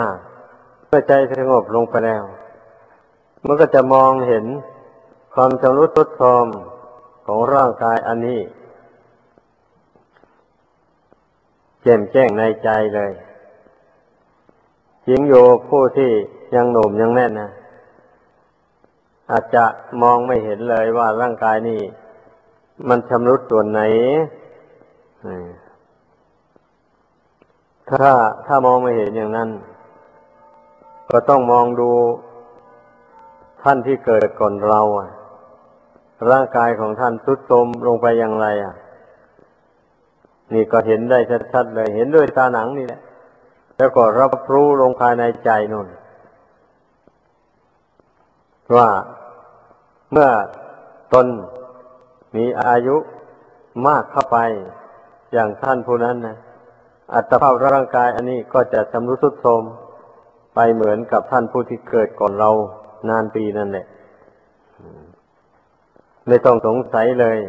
[0.87, 2.23] เมื่อใจสงบลงไปแล้ว
[3.45, 4.45] มันก็จะมองเห็น
[5.33, 6.47] ความชำรุดทรุดโทรม
[7.25, 8.41] ของร่างกายอันนี้
[11.81, 13.11] แจ่มแจ้งในใจเลย
[15.05, 15.33] หญิงโย
[15.69, 16.11] ผู้ที่
[16.55, 17.49] ยังหนุ่มยังแน่นนะ
[19.31, 19.65] อาจจะ
[20.01, 21.81] มองไม่เห็นเลยว่าร่างกายนี้
[22.87, 23.81] มันชำรุดส่วนไหน
[27.89, 28.11] ถ้า
[28.45, 29.49] ถ้ามองไม่เห็นอย่างนั้น
[31.11, 31.89] ก็ต้องมองดู
[33.63, 35.09] ท่านที่เกิดก่อนเราอะ
[36.29, 38.75] ร่างกายของท่านทุดโทรมลงไปอย่างไร อะ
[40.53, 41.19] นี่ก็เห็นได้
[41.53, 43.01] ชัดๆเลย เห็นด้วยตาหนังนี่แหละ
[43.77, 45.87] แล้วก็รับรู้ลงภายในใจนุ่น
[48.75, 48.89] ว่า
[50.11, 50.29] เมื่อ
[51.13, 51.27] ตน
[52.35, 52.95] มีอายุ
[53.87, 54.37] มากเข้าไป
[55.33, 56.37] อย่างท่านผู้นั้นนะ
[57.13, 59.63] อัตภาพร่างกายอันนี้ก็จะชำรุดทรุดโทรม
[60.55, 62.51] ไปเหมือนกับท่านผู้ที่เกิดก่อนเรา
[63.09, 63.85] นานปีนั่นแหละ
[66.27, 67.39] ไม่ต้องสงสัยเลย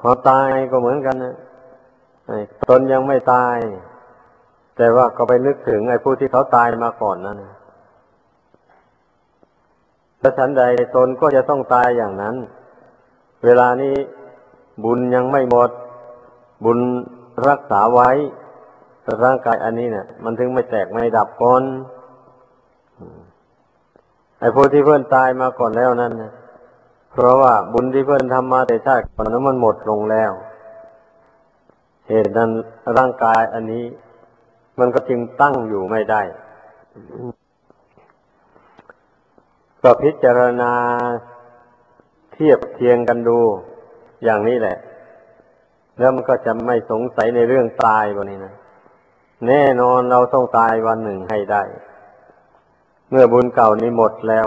[0.00, 1.34] พอตายก็เหมือนกันนะ
[2.68, 3.56] ตนยังไม่ตาย
[4.76, 10.62] แต่ว่าก็ไปนึกถึงไอ้ผู้ที่เขาตายมาก่อนนั่นและฉันใด
[10.96, 12.36] ตนก็จะต้องตายอย่างนั้น
[13.44, 13.94] เวลานี้
[14.84, 15.70] บุญยังไม่หมด
[16.64, 16.78] บุญ
[17.48, 18.10] รักษาไว้
[19.24, 21.62] ร่างกายอันนี้เนะี่ย มันถึงไม่แตกไม่ดับก่อน
[24.40, 26.32] ไอ้ผู้ที่เพื่อนตายมาก่อนแล้วนั่นนะ
[27.10, 30.32] เพราะว่าบุญที่เพื่อนทำมาแต่ชาติก่อนนั้นมันหมดลงแล้ว
[32.08, 32.50] เหตุนั้น
[32.98, 33.84] ร่างกายอันนี้
[34.78, 36.22] มันก็จึงตั้งอยู่ไม่ได้
[39.82, 40.72] ก็พิจารณา
[42.32, 43.38] เทียบเทียงกันดู
[44.24, 44.78] อย่างนี้แหละ
[45.98, 48.54] แล้วมันก็จะไม่สงสัยในเรื่องตายวันนี้นะ
[49.48, 51.62] แน่นอนเราต้องตายวันหนึ่งให้ได้
[53.10, 54.46] เมื่อบุญเก่านี้หมดแล้ว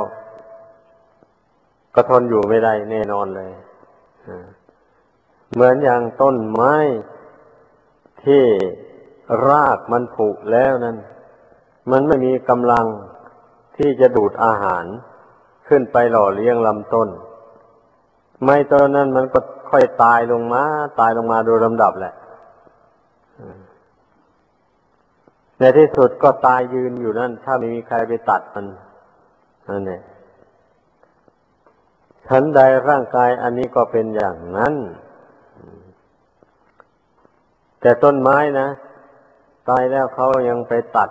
[1.96, 3.52] ก็ทนอยู่ไม่ได้แน่นอนเลย
[5.54, 6.74] เหมือนอย่างต้นไม้
[8.24, 8.44] ที่
[9.48, 10.98] รากมันผุแล้วนั้น
[11.92, 12.86] มันไม่มีกำลัง
[13.78, 14.86] ที่จะดูดอาหาร
[15.68, 17.10] ขึ้นไปหล่อเลี้ยงลำต้น
[18.42, 20.64] ไม้ต้นนั้นมันก็ค่อยตายลงมา
[21.00, 22.14] ตายลงมาโดยลำดับแหละ
[25.60, 28.66] ในที่สุดก็ตายยืนอยู่นั่น ถ้าไม่มีใครไปตัดมัน
[29.70, 30.02] นั่นเอง
[32.28, 34.74] ฉันใดร่างกายอันนี้ก็เป็นอย่างนั้น
[37.82, 38.68] แต่ต้นไม้นะ
[39.70, 41.10] ตายแล้วเขายังไปตัด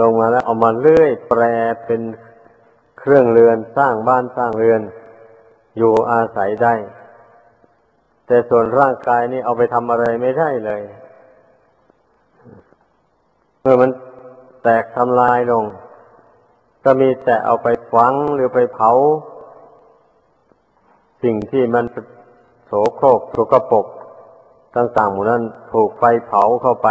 [0.00, 1.42] ลงมาแล้วเอามาเลื่อยแปร
[1.86, 2.00] เป็น
[3.06, 4.80] เครื่องเรือนสร้างบ้านสร้างเรือน
[5.78, 6.74] อยู่อาศัยได้
[8.26, 10.82] แต่ส่วนร่างกายนี่เอาไปทำอะไรไม่ได้เลย
[13.60, 13.90] เมื่อมัน
[14.62, 15.64] แตกทำลายลง
[16.84, 18.90] ก็มีแต่เอาไปฝังหรือไปเผา
[21.22, 21.84] สิ่งที่มัน
[22.66, 23.86] โสโครกสกปรก
[24.76, 26.88] ต่างๆหมดนั้นถูกไฟเผาเข้าไป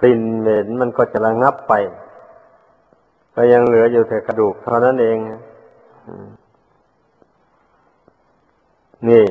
[0.00, 1.74] กลิ่นเหม็นมันก็จะระงับไป
[3.34, 5.18] ก็ยังเหลืออยู่แต่กระดูกเท่านั้นเอง
[9.08, 9.24] นี่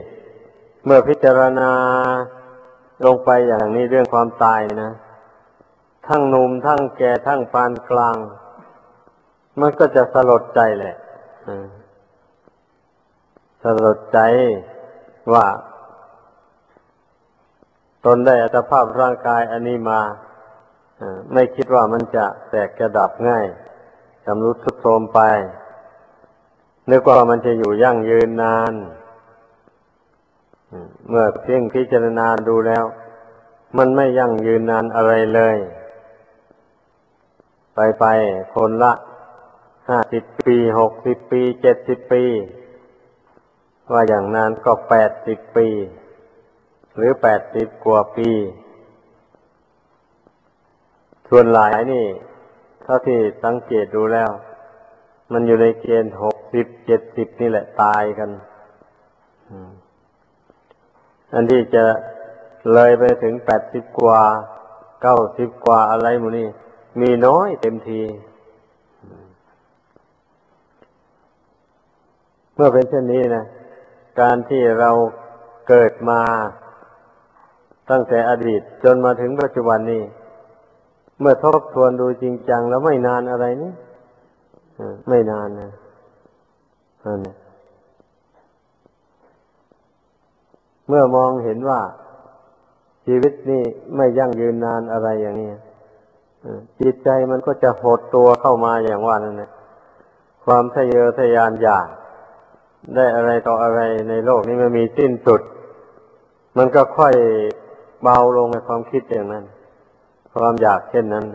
[0.86, 1.72] เมื่อพิจารณา
[3.06, 4.92] ลงไปอย่างนี้เรื่องความตายนะ
[6.08, 8.18] ทั้งหนุ่มทั้งแก่ทั้งปานกลาง
[9.60, 10.96] มันก็จะสลดใจแหละ
[13.63, 14.20] สลดใจ
[15.34, 15.48] ว่า
[18.06, 20.02] ตนได้อัตภาพร่างกายอันนี้มา
[21.34, 23.46] ไม่คิดว่ามันจะแตกจะดับง่าย
[24.25, 25.19] ชำรุดทรุดโทรมไป
[26.89, 28.73] นึกว่ามันจะอยู่ยั่งยืนนาน
[31.07, 32.83] เมื่อเพ่งพิจารณาดูแล้ว
[33.77, 35.57] มันไม่ยั่งยืนนานอะไรเลย
[37.75, 38.05] ไปไป
[38.53, 38.93] คนละ
[39.89, 42.23] ห้าสิบปีหกสิบปีเจ็ดสิบปี
[43.91, 45.67] ว่าอย่างนานก็แปดสิบปี
[46.95, 48.29] หรือแปดสิบกว่าปี
[51.29, 52.05] ส่วนหลายนี่
[52.84, 54.30] เท่าที่สังเกตดูแล้ว
[55.32, 58.30] มันอยู่ในเกณฑ์หกสิบเจ็ดสิบนี่แหละตายกัน
[61.34, 61.84] อันที่จะ
[62.74, 64.22] เลยไปถึงแปดสิบกว่า
[65.02, 66.48] เก้าสิบกว่าอะไรมูนี่
[67.02, 68.02] มีน้อยเต็มที
[72.56, 73.46] เมื่อเป็นเช่นนี้นะ
[74.19, 74.91] การที่เรา
[75.67, 76.22] เกิดมา
[77.89, 80.04] ตั้งแต่อดีตจนมาถึงปัจจุบันนี้
[81.19, 83.71] เมื่อทบทวนดูจริงจังแล้วไม่นานอะไรนี่
[85.10, 85.71] ไม่นานนะ
[87.06, 87.19] นั่น
[90.88, 91.80] เมื่อมองเห็นว่า
[93.06, 93.63] ชีวิตนี่
[93.95, 95.52] ไม่ยั่งยืนนานอะไรอย่างนี้
[96.82, 99.52] จิตใจมันก็จะหดตัวเข้ามาอย่างว่านั่นแหละ
[100.45, 101.88] ความทะเยอทะยานอยาก
[102.95, 105.41] ได้อะไรต่ออะไรในโลกนี้มันมีสิ้นสุด
[106.58, 107.15] มันก็ค่อย
[108.04, 109.43] เบาลงในความคิดอย่างนั้น
[110.34, 111.26] ความอยากเช่นนั้น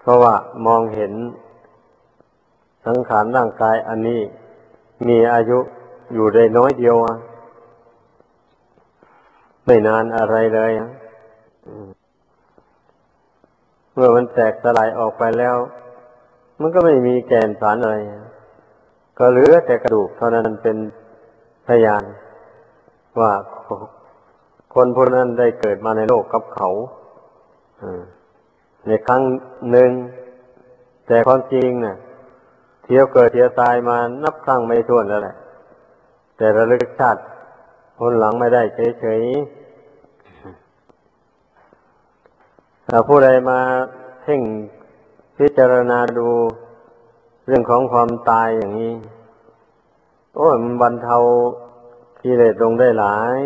[0.00, 0.34] เพราะว่า
[0.66, 1.12] มองเห็น
[2.86, 4.20] สังขารร่างกายอันนี้
[5.08, 5.58] มีอายุ
[6.12, 6.96] อยู่ได้น้อยเดียว
[9.66, 10.72] ไม่นานอะไรเลย
[13.94, 15.56] เมื่อมันแตกสลายออกไปแล้ว
[16.60, 17.96] มันก็ไม่มีแกนสารอะไร
[19.18, 20.76] ก็เหลือแต่กระดูกเท่านั้นเป็น
[21.66, 22.04] พยาน
[23.20, 23.32] ว่า
[24.74, 26.68] คนพวกนั้นได้เกิดมาในโลกกับเขา
[28.86, 29.22] ในครั้ง
[29.70, 29.90] หนึ่ง
[31.06, 31.96] แต่ความจริงเนะ่ะ
[32.84, 35.36] เที่ยวเกิดเที่ยวตายมานับครั้งไม่ถ้วนแล้วแหละ
[36.36, 37.20] แต่ระลึกชาติ
[37.98, 38.62] คนหลังไม่ได้
[39.00, 39.60] เฉยๆ
[42.86, 43.58] ถ้าผู้ใดมา
[44.22, 44.42] เพ่ง
[45.36, 46.28] พิจารณาดู
[47.46, 48.94] เรื่องของความตายอย่างนี้
[50.36, 51.18] โอ้ยมันบรรเทา
[52.22, 53.40] กิเลสลงได้หลาย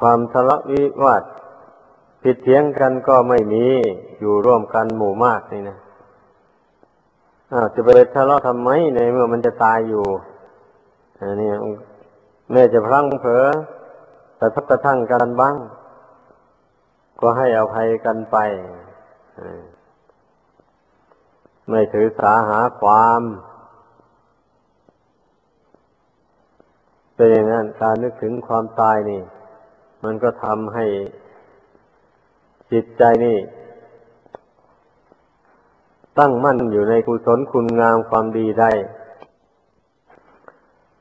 [0.00, 1.22] ความทะเลาะวิวาท
[2.22, 3.66] ผิดเถียงกันก็ไม่มี
[4.20, 5.78] อยู่ร่วมกันหมู่มากนี่นะ
[7.74, 10.04] จะไปทะเลาะทำไมในเมื่อมันจะตายอยู่
[11.18, 11.50] อันนี้
[12.52, 13.46] แม่จะพลั้งเผลอ
[14.36, 15.56] แต่ทับกระทั่งกันบ้าง
[17.20, 18.36] ก็ให้อภัยกันไป
[21.68, 23.22] ไม่ถือสาหาความ
[27.14, 29.22] เป็นอย่างนั้นการนึกถึงความตายนี่
[30.04, 30.86] มันก็ทำให้
[32.72, 33.38] จิตใจนี่
[36.18, 38.70] ตั้งมั่นอยู่ในกุศลคุณงามความดีได้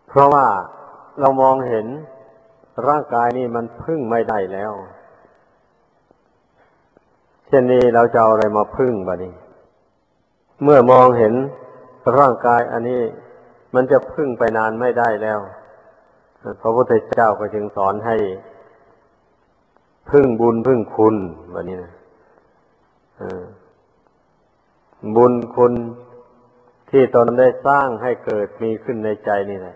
[0.08, 0.48] เพราะว่า
[1.20, 1.86] เรามองเห็น
[2.88, 4.72] ร่างกายนี่มันพึ่งไม่ได้แล้ว
[7.48, 9.34] เช่นนี้เราจะเอาอะไรมาพึ่งบะนี้
[10.64, 11.34] เมื่อมองเห็น
[12.18, 13.02] ร่างกายอันนี้
[13.76, 15.40] มันจะพึ่งไปนานไม่ได้แล้ว
[16.62, 18.16] พระพุทธเจ้าก็จึงสอนให้
[20.12, 21.16] พึ่งบุญพึ่งคุณ
[21.52, 21.94] แบบนี้นะ
[25.16, 25.74] บุญคุณ
[26.90, 29.76] ที่ตนได้สร้างให้เกิดมีขึ้นในใจนี่แหละ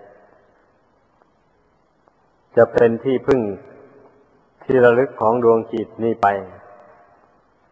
[2.55, 3.41] จะเป็นที่พึ่ง
[4.63, 6.27] ที่ระลึกของดวงจิตนี้ไป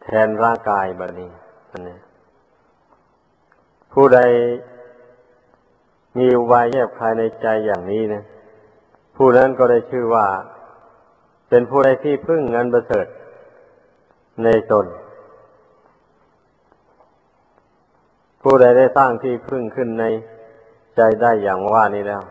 [0.03, 1.29] แทนร่างกายแบบนี้
[1.71, 1.97] อันนี้
[3.93, 4.19] ผู้ใด
[6.17, 8.23] มีวายแยบคายในใจอย่างนี้นะ
[9.15, 10.25] ผู้นั้นก็ได้ชื่อว่า
[11.53, 13.07] เป็นผู้ใดที่พึ่งเงินประเสริฐ
[14.43, 14.85] ในตน
[18.41, 20.05] ผู้ใดได้สร้างที่พึ่งขึ้นใน
[20.95, 22.23] ใจได้อย่างว่านี้แล้ว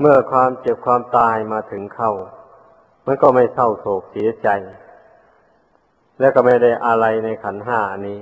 [0.00, 2.12] เมื่อความเจ็บความตายมาถึงเข้า
[3.06, 4.48] มันก็ไม่เศร้าโศกเสียใจ
[6.20, 8.20] และก็ไม่ได้อะไรในขันห้านี้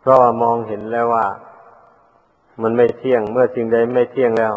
[0.00, 1.26] เพราะว่ามองเห็นแล้วว่า
[2.62, 4.56] มันไม่เที่ยงเมื่อสิ่งใดไม่เที่ยงแล้ว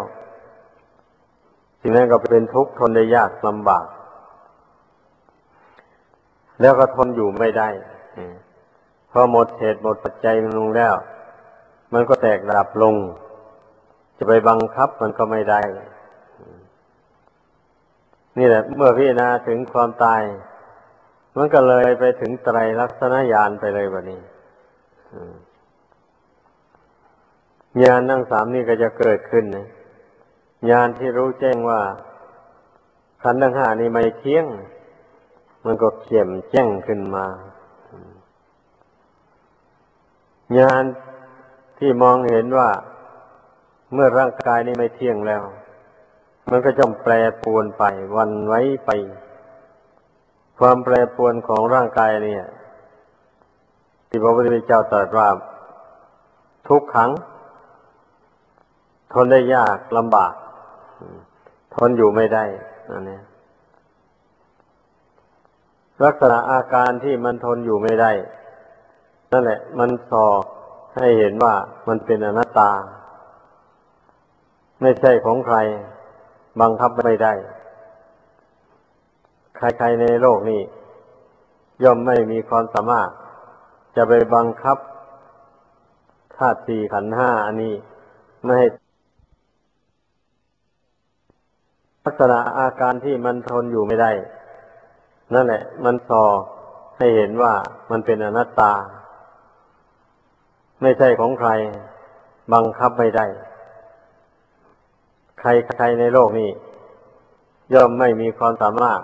[1.88, 3.86] สิ่นั้นก็เป็นทุกข์ทนได้ยากลำบาก
[6.62, 7.70] แล้วก็ทนอยู่ไม่ได้
[9.12, 10.94] พอหมดเหตุหมดปัจจัยมันลงแล้ว
[11.94, 12.96] มันก็แตกดับลง
[14.18, 15.62] จะไปบังคับมันก็ไม่ได้
[18.38, 20.22] นี่แหละ เมื่อพิจารณาถึงความตาย
[21.38, 24.22] มันก็เลยไปถึงไตรลักษณญาณไปเลยแบบนี้
[27.84, 29.68] ญาณทั้งสามนี่ก็จะเกิดขึ้นนะ
[30.70, 31.82] ญาณที่รู้แจ้งว่า
[33.22, 34.46] ขันธ์ทั้งห้านี่ไม่เที่ยง
[35.66, 37.26] มันก็เขียมแจ้งขึ้นมา
[40.58, 40.84] ญาณ
[41.80, 42.70] ที่มองเห็นว่า
[43.94, 45.44] เมื่อร่างกายนี้ไม่เที่ยงแล้ว
[46.50, 47.84] มันก็จะแปรปวนไป
[48.16, 48.90] วันไว้ไป
[50.60, 52.46] ความแปรปวนของร่างกายเนี่ย
[54.08, 55.28] ที่พระพุทธเจ้าตรัสว่า
[56.68, 57.12] ทุกขัง
[59.14, 60.34] ทนได้ยากลำบาก
[61.76, 62.44] ทนอยู่ไม่ได้
[62.90, 63.24] นั่นเนี่ย
[66.04, 68.12] ลักษณะอาการที่มันทนอยู่ไม่ได้
[69.32, 70.28] นั่นแหละ มันสอ
[70.98, 71.54] ให้เห็นว่า
[71.88, 72.72] มันเป็นอนัตตา
[74.82, 75.58] ไม่ใช่ของใคร
[76.62, 77.34] บังคับไม่ได้
[79.58, 80.62] ใครๆในโลกนี้
[81.84, 83.10] ย่อมไม่มีความสามารถ
[83.96, 84.78] จะไปบังคับ
[86.36, 87.74] ธาตุสี่ขันห้าอันนี้
[88.44, 88.68] ไม่ให้
[92.06, 94.12] ลักษณะอาการที่มันทนอยู่ไม่ได้
[95.34, 96.24] นั่นแหละ มันสอ
[96.98, 97.54] ให้เห็นว่า
[97.92, 98.74] มันเป็นอนัตตา
[100.82, 101.50] ไม่ใช่ของใคร
[102.54, 103.26] บังคับไม่ได้
[105.40, 106.50] ใครใครในโลกนี้
[107.74, 109.00] ย่อมไม่มีความสามารถ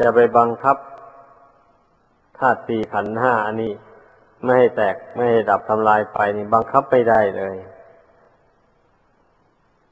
[0.00, 0.76] จะไปบังคับ
[2.38, 3.72] ธาตุสี่ขันห้าอันนี้
[4.42, 7.56] ไม่ให้แตกไม่ให้ดับทำลายไปนี่บังคับไม่ได้เลย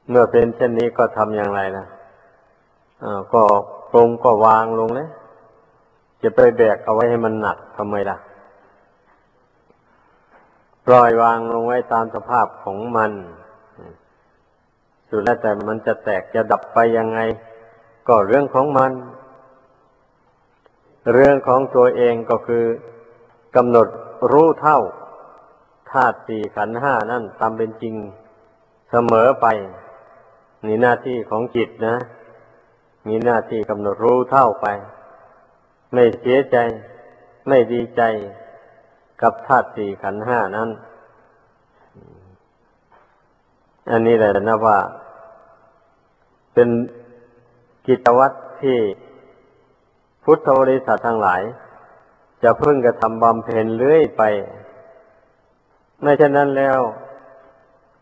[0.09, 1.87] เมื่อเป็นเช่นนี้ก็ทำอย่างไรนะ
[3.33, 3.41] ก็
[3.91, 5.09] ปรงก็วางลงเลย
[6.21, 8.17] จะไปแบกเอาไว้ให้มันหนักทำไมล่ะ
[10.85, 13.11] ปล่อยวางลงไว้ตามสภาพของมัน
[15.09, 17.19] สุดแล้วแต่มันจะแตกจะดับไปยังไง
[18.07, 18.91] ก็เรื่องของมัน
[21.13, 22.63] เรื่องของตัวเองก็คือ
[23.55, 23.87] กำหนด
[24.31, 24.79] รู้เท่า
[25.91, 27.95] ธาตุสี่ขันห้านั่นตามเป็นจริง
[28.91, 29.47] เสมอไป
[30.65, 31.95] นี่หน้าที่ของจิตนะ
[33.07, 34.67] มีหน้าที่กำหนดรู้เท่าไป
[35.93, 36.57] ไม่เสียใจ
[37.47, 38.01] ไม่ดีใจ
[39.21, 40.69] กับธาตุสี่ขันห้านั้น
[43.91, 44.79] อันนี้แหละนะว่า
[46.53, 46.69] เป็น
[47.87, 48.77] กิจวัตรที่
[50.23, 51.41] พุทธบริษัททั้งหลาย
[52.43, 54.23] จะพึ่งกระทำบำเพ็ญเรื่อยไป
[56.01, 56.79] ไม่เช่นนั้นแล้ว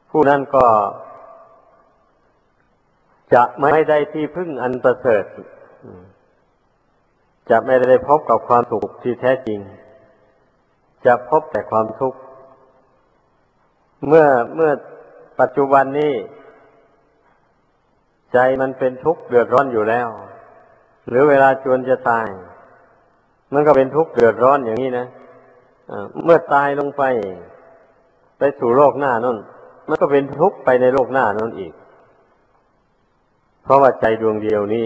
[0.09, 0.65] ผู้นั้นก็
[3.33, 5.25] จะไม่ได้ที่พึ่งอันประเสริฐ
[7.49, 9.59] จะไม่ได้พบกับความสุขที่แท้จริง
[11.05, 12.19] จะพบแต่ความทุกข์
[14.07, 14.71] เมื่อเมื่อ
[15.39, 16.13] ปัจจุบันนี้
[18.33, 20.07] ใจมันเป็นทุกข์เดือดร้อนอยู่แล้ว
[21.09, 22.27] หรือเวลาจวนจะตาย
[23.53, 25.07] มันก็เป็นทุกข์เดือดร้อนอย่างนี้นะ
[26.23, 27.03] เมื่อตายลงไป
[28.39, 29.37] ไปสู่โลกหน้านั่น
[29.89, 31.73] มันก็เป็นทุกข์ไปในโลกหน้านั่นอีก
[33.67, 34.85] เพราะว่าใจดวงเดียวนี้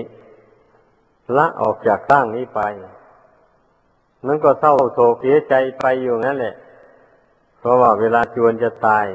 [1.37, 2.61] ละออกจากร่างนี้ไป
[4.27, 6.55] มันก็เศร้าโศกเสียใจไปอยู่นั่นแหละ
[7.59, 9.05] เพราะว่าเวลาจวนจะตาย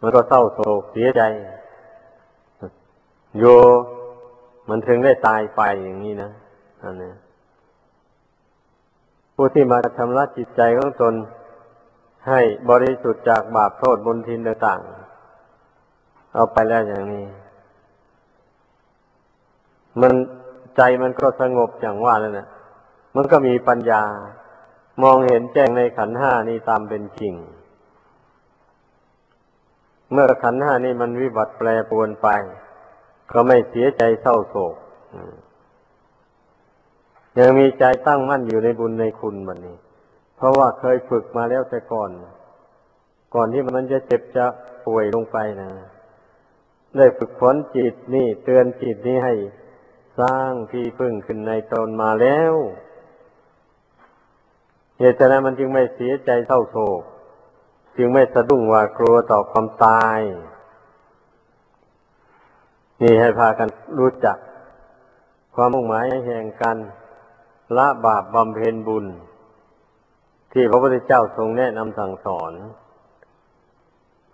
[0.00, 1.22] มันก็เศร้าโศกเสียใจ
[3.38, 3.44] โย
[4.68, 6.30] มันถึงได้ตายไปอย่างนี้นะ
[6.82, 7.12] อันนี้
[9.34, 11.14] ผู้ที่มาชำระจิตใจของตน
[12.28, 12.40] ให้
[12.70, 17.26] บริสุทธิ์จากบาปโทษบนทินต่างๆ เอาไปแล้วอย่างนี้
[20.00, 20.12] มัน
[20.76, 22.48] ใจมันก็สงบอย่างว่านั่นะ
[23.16, 24.02] มันก็มีปัญญา
[25.02, 27.34] มองเห็นแจ้งในขันห้านี้ตามเป็นจริง
[30.12, 32.28] เมื่อขันห้านี้มันวิบัติแปรปวนไป
[33.32, 34.74] ก็ไม่เสียใจเศร้าโศก
[37.38, 39.76] ยังมีใจตั้งมั่นอยู่ในบุญในคุณมันนี้
[40.36, 42.10] เพราะว่าเคยฝึกมาแล้วแต่ก่อน
[43.34, 44.46] ก่อนที่มันจะเจ็บจะ
[44.86, 45.70] ป่วยลงไปนะ
[46.96, 49.34] ได้ฝึกฝนจิตนี่เตือนจิตนี้ให้
[50.20, 52.54] สร้างที่พึ่งขึ้นในตนมาแล้ว
[54.98, 57.02] เหตุนั้นมันจึงไม่เสียใจเศร้าโศก
[57.96, 60.20] จึงไม่สะดุ้งว่ากลัวต่อความตาย
[63.02, 64.36] นี่ให้พากันรู้จัก
[65.54, 66.76] ความมุ่งหมายแห่งการ
[67.76, 69.06] ละบาปบำเพ็ญบุญ
[70.52, 72.52] ที่พระพุทธเจ้าทรงแนะนำสั่งสอน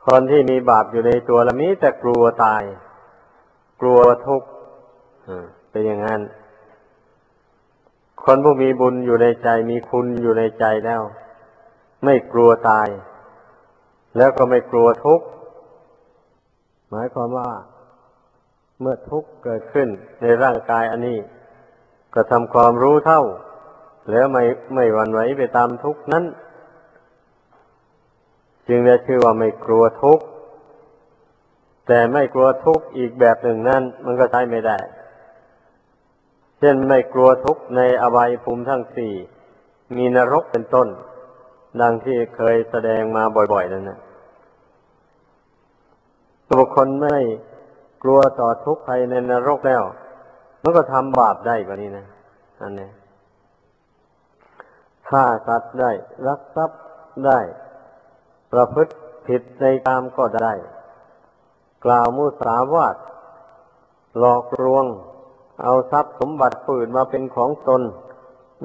[0.07, 2.63] คนที่มีบาปอยู่ในตัวละมีแต่กลัวตาย
[3.81, 4.49] กลัวทุกข์
[5.73, 6.21] เป็นอย่างนั้น
[8.25, 11.03] คนผู้มีบุญอยู่ในใจมีคุณอยู่ในใจแล้ว
[12.05, 12.89] ไม่กลัวตาย
[14.17, 15.27] แล้วก็ไม่กลัวทุกข์
[16.91, 17.51] หมายความว่า
[18.81, 19.89] เมื่อทุกข์เกิดขึ้น
[20.23, 21.19] ในร่างกายอันนี้
[22.15, 23.23] ก็ทำความรู้เท่า
[24.11, 24.45] แล้วไม่
[24.75, 26.25] ไม่หวั่นไหวไปตามทุกข์นั้น
[28.69, 30.25] จึงได้ชื่อว่าไม่กลัวทุกข์
[31.87, 34.79] แต่ไม่กลัวทุกข์อีกแบบหนึ่งนั้นมันก็ใช้ไม่ได้
[36.65, 39.15] เช่นไม่กลัวทุกข์ในอบายภูมิทั้งสี่
[39.97, 40.89] มีนรกเป็นต้น
[41.81, 43.99] ดังที่เคยแสดงมาบ่อยๆนั่นนะ
[46.49, 47.17] บุคคลไม่
[48.03, 49.83] กลัวต่อทุกข์ภัยในนรกแล้ว
[50.63, 52.07] มันก็ทำบาปได้กว่านี้นะ
[52.63, 52.91] อันนี้
[55.09, 55.91] ฆ่าสัตว์ได้
[56.27, 56.81] รักทรัพย์
[57.27, 57.39] ได้
[58.53, 58.93] ประพฤติ
[59.27, 60.53] ผิดในกามก็ได้
[61.85, 62.97] กล่าวมุสาวาท
[64.19, 64.87] หลอกลวง
[65.63, 67.83] เอาทรัพย์สมบัติฝืนมาเป็นของตน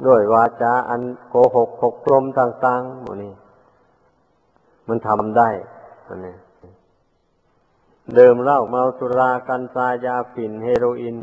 [0.06, 3.32] ด้วยวาจาอันโกหกหกลมต่างๆหมดนี้
[4.88, 5.48] มันทำได้
[6.06, 6.36] อันนี้
[8.14, 11.16] เดิมเหล้าเมาสุรากันซายาฝิ่นเฮโรอีน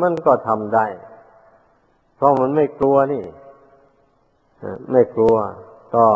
[0.00, 0.86] มันก็ทำได้
[2.16, 3.24] เพราะมันไม่กลัวนี่
[4.90, 5.34] ไม่กลัว
[5.96, 6.06] ต่อ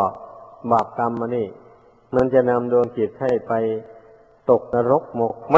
[0.71, 1.47] บาปกรรมมานี่
[2.15, 3.53] มันจะนำดวงจิตให้ไป
[4.51, 5.57] ตกนรกหมกไหม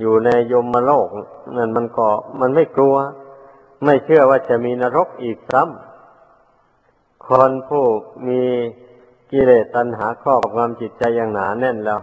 [0.00, 1.08] อยู่ในยมโลก
[1.56, 2.06] นั่นมันก็
[2.40, 2.96] มันไม่กลัว
[3.84, 7.84] ไม่เชื่อว่าจะมีนรกอีกซ้ำคนผู้
[8.28, 8.40] มี
[9.30, 12.00] กิเลสตัณหาครอบงำจิตใจอย่างหนาแน่นแล้ว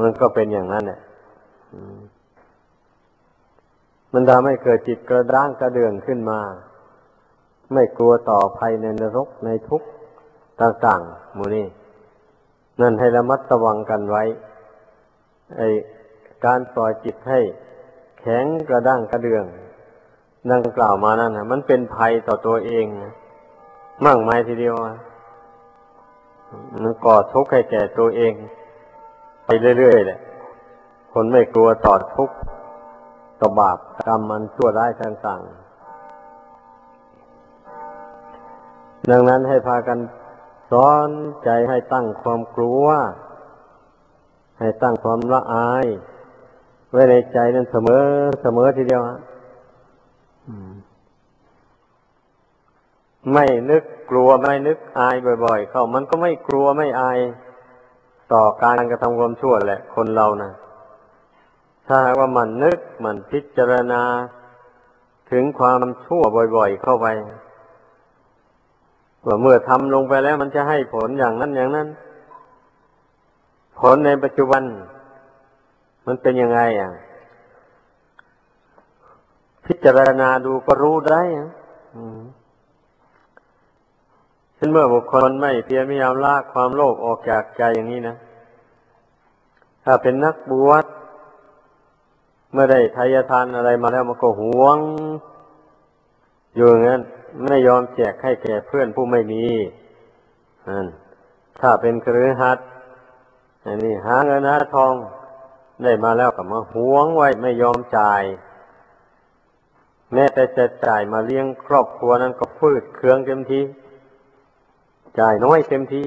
[0.00, 1.00] มันก็เป็นอย่างนั้นแหละ
[4.12, 6.40] มันทำให้เกิดจิตกระด้างกระเดื่องขึ้นมา
[7.72, 9.88] ไม่กลัวต่อภัยในนรกในทุกข์
[10.60, 11.66] ต่างๆมูนี่
[12.80, 14.24] นั่นให้ระมัดระวังกันไว้
[15.56, 15.62] ไอ
[16.44, 17.40] การปล่อยจิตให้
[18.20, 19.44] แข็งกระด้างกระเดือง
[20.50, 23.12] ดังกล่าวมานั่นนะมันเป็นภัยต่อตัวเองนะ
[24.04, 24.74] มั่งไม้ทีเดียว
[26.82, 28.32] มันก่อทุกข์ให้แก่ตัวเอง
[29.44, 30.18] ไปเรื่อยๆเลย
[31.12, 32.34] คนไม่กลัวต่อทุกข์
[33.40, 35.62] ต่อบาปกรรมมันชั่วร้ายต่างๆ
[39.10, 39.98] ดังนั้นให้พากัน
[40.70, 41.08] สอน
[41.44, 42.84] ใจให้ตั้งความกลัว
[44.60, 45.86] ให้ตั้งความละอาย
[46.92, 48.02] ไว้ในใจนั้นเสมอ
[48.42, 49.02] เสมอทีเดียว
[53.32, 57.18] ไม่นึกกลัวไม่นึกอายบ่อย ๆ เข้า มันก็ไม่กลัวไม่อาย
[58.32, 60.50] ต่อการกระทำความชั่วแหละ คนเรานะ
[61.86, 64.02] ถ้าว่ามันนึกมันพิจารณา
[65.30, 66.22] ถึงความชั่ว
[66.56, 67.06] บ่อย ๆ เข้าไป
[69.26, 71.88] ว่าเมื่อทำลงไปแล้วมันจะให้ผลอย่างนั้นอย่างนั้น
[73.78, 74.62] ผลในปัจจุบัน
[76.06, 76.90] มันเป็นยังไงอะ
[79.66, 81.48] พิจารณาดูก็รู้ได้อะ
[84.64, 88.16] ช่นเมื่อบุคคลไม่เพียรพยายามลากความโลภออกจากใจอย่างนี้นะ
[89.84, 90.84] ถ้าเป็นนักบวช
[92.52, 94.78] เมื่อได้ทายทานอะไรมาแล้วมันก็หวง
[96.54, 97.00] อยู่งั้น
[97.46, 99.44] ไม่ยอมแจกให้แก่เพื่อนผู้ไม่มี
[101.60, 102.58] ถ้าเป็นครือหัด
[103.64, 104.94] อันนี้หาเงินหาทอง
[105.84, 108.22] ได้มาแล้วก็มาหวงไว้ไม่ยอมจ่าย
[110.12, 113.60] แม้แต่จะจ่ายมาเลี้ยงครอบครัวนั้นก็ฟืดเครื่องเต็มที
[115.18, 116.02] จ่ายน้อยเต็มที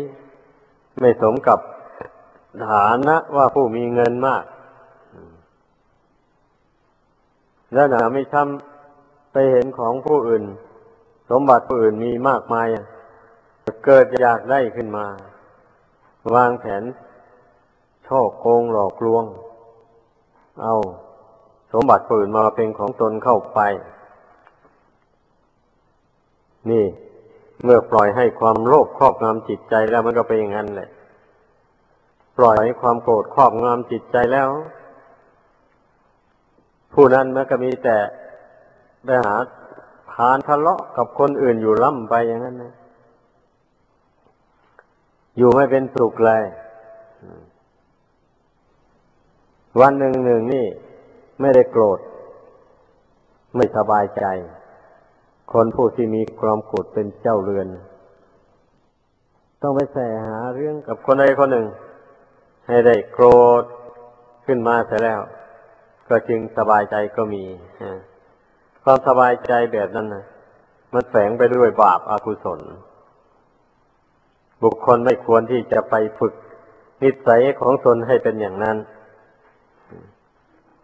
[0.99, 1.59] ไม่สมกับ
[2.69, 4.43] ฐานะว่าผู้มีเงินมาก
[7.73, 10.43] แล้วหนาไม่ทำไปเห็นของผู้อื่น
[11.29, 12.67] สมบัติผู้อื่นมีมากมาย
[13.85, 15.05] เกิดอยากได้ขึ้นมา
[16.33, 16.83] วางแผน
[18.07, 19.23] ช่อโกงหลอกลวง
[20.61, 20.73] เอา
[21.71, 23.59] สมบัติผู้อื่นมาเป็นของตนเข้าไป
[26.69, 26.85] นี่
[27.63, 30.89] เมื่อปล่อยให้ความโลภครอบงำจิตใจแล้วมันก็เป็นอย่างนั้นแหละ
[32.37, 34.47] ปล่อยให้ความโกรธครอบงำจิตใจแล้ว
[36.93, 37.97] ผู้นั้นมันก็มีแต่
[39.03, 39.35] ไปหา
[40.11, 42.73] พานทะเลาะกับคนอื่นอยู่ล่ำไปอย่างนั้นนะ
[45.37, 46.43] อยู่ไม่เป็นสุขเลย
[49.81, 50.65] วันหนึ่งหนึ่งนี่
[51.41, 51.99] ไม่ได้โกรธ
[53.55, 54.25] ไม่สบายใจ
[55.53, 57.67] คนผู้ที่มีความโกรธเป็นเจ้าเรือน
[59.61, 59.97] ต้องไปแส
[60.27, 61.67] หาเรื่องกับคนใดคนหนึ่ง
[62.67, 63.25] ให้ได้โกร
[63.61, 63.63] ธ
[64.45, 65.19] ขึ้นมาเสร็จแล้ว
[66.09, 67.43] ก็จึงสบายใจก็มี
[68.83, 70.25] ความสบายใจแบบนั้นนะ
[70.93, 72.59] มันแฝงไปด้วยบาปอากุศล
[74.63, 76.33] บุคคลไม่ควรที่จะไปฝึก
[77.01, 78.77] นิสัยของตนให้เป็นอย่างนั้น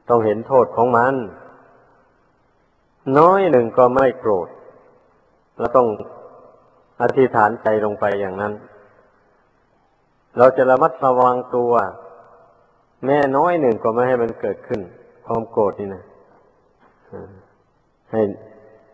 [0.09, 1.13] ต้องเห็นโทษของมัน
[3.19, 4.47] น้อยหนึ่งก็ไม่โกรธ
[5.57, 5.87] เราต้อง
[7.01, 8.53] อธิษฐานใจลงไปอย่างนั้น
[10.37, 11.73] เราจะระมัดระวังตัว
[13.05, 14.81] แม่น้อยหนึ่งก็ไม่ให้มันเกิดขึ้น
[15.25, 16.03] ความโกรธนี่นะ
[18.11, 18.21] ให้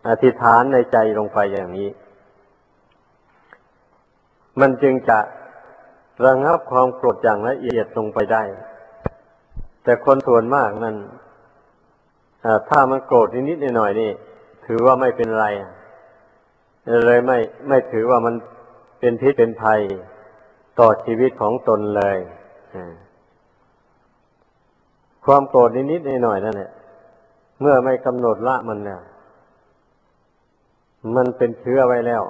[0.08, 1.88] อธิษฐานในใจลงไปอย่างนี้
[4.60, 5.18] มันจึงจะ
[6.26, 8.42] ระงับความโกรธอย่างละเอียดลงไปได้
[9.88, 10.96] แต่คนส่วนมากนั้น
[12.68, 14.10] ถ้ามันโกรธนิดๆหน่อยๆนี่
[14.66, 15.46] ถือว่าไม่เป็นไร
[17.06, 18.34] เลยไม่ไม่ถือว่ามัน
[19.00, 19.80] เป็นพิษเป็นภัย
[20.78, 22.18] ต่อชีวิตของตนเลย
[25.24, 26.70] ความโกรธนิดๆหน่อยๆนั่นแหละ
[27.60, 29.00] เมื่อไม่กำหนดละมันเนี่ย
[31.16, 32.22] มันเป็นเชื้อไว้แล้ว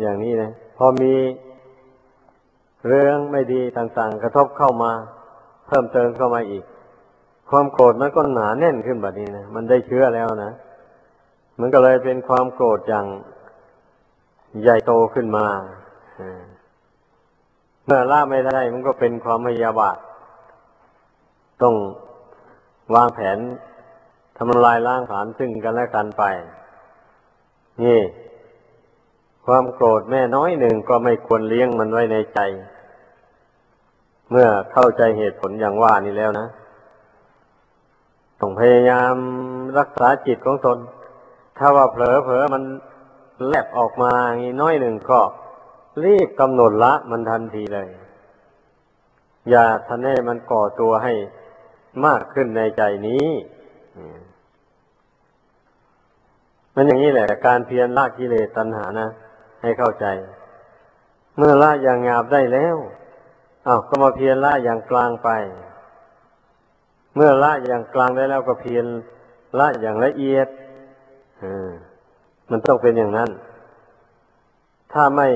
[0.00, 1.14] อย่างนี้นะพอมี
[2.86, 4.92] เรื่องไม่ดีต่างๆ กระทบเข้ามา
[5.68, 6.64] เพิ่มเติมเข้ามาอีก
[7.50, 10.52] ความโกรธมันก็หนาแน่นขึ้นแบบนี้นะมันได้เชื้อแล้วนะ
[11.60, 13.06] มันก็เลยเป็นความโกรธอย่าง
[14.62, 15.46] ใหญ่โตขึ้นมา
[17.84, 19.96] เมื่อละไม่ได้มันก็เป็นความพยาบาท
[21.62, 21.74] ต้อง
[22.94, 23.38] วางแผน
[24.38, 26.22] ทำลายล้างผาญซึ่งกันและกันไป
[27.82, 28.00] นี่
[29.46, 32.40] ความโกรธแม่น้อยหนึ่งก็ไม่ควรเลี้ยงมันไว้ในใจ
[34.30, 36.46] เมื่อเข้าใจเหตุผลอย่างว่านี้แล้วนะ
[38.40, 39.14] ต้องพยายาม
[39.78, 40.78] รักษาจิตของตน
[41.58, 42.62] ถ้าว่าเผลอเผลอมัน
[43.48, 45.20] แลบออกมาอย่างนี้น้อยหนึ่งก็
[46.04, 47.88] รีบกำหนดละมันทันทีเลย
[49.50, 51.12] อย่าทันให้มันก่อตัวให้
[52.06, 53.26] มากขึ้นในใจนี้
[56.74, 59.08] มันอย่างนี้แหละ การเพียรละกิเลสตัณหานะ
[59.62, 60.06] ให้เข้าใจ
[61.36, 62.76] เมื่อละอย่างงาบได้แล้ว
[63.68, 65.28] อ้าวก็มาเพียรละอย่างกลางไป
[67.14, 68.84] เมื่อละอย่างกลางได้แล้วก็เพียร
[69.58, 70.48] ละอย่างละเอียด
[72.50, 73.30] มันต้องเป็นอย่างนั้น
[74.92, 75.28] ถ้าไม่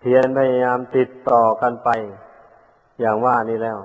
[0.00, 1.88] เพียรพยายามติดต่อกันไป
[3.00, 3.78] อย่างว่านี้แล้ว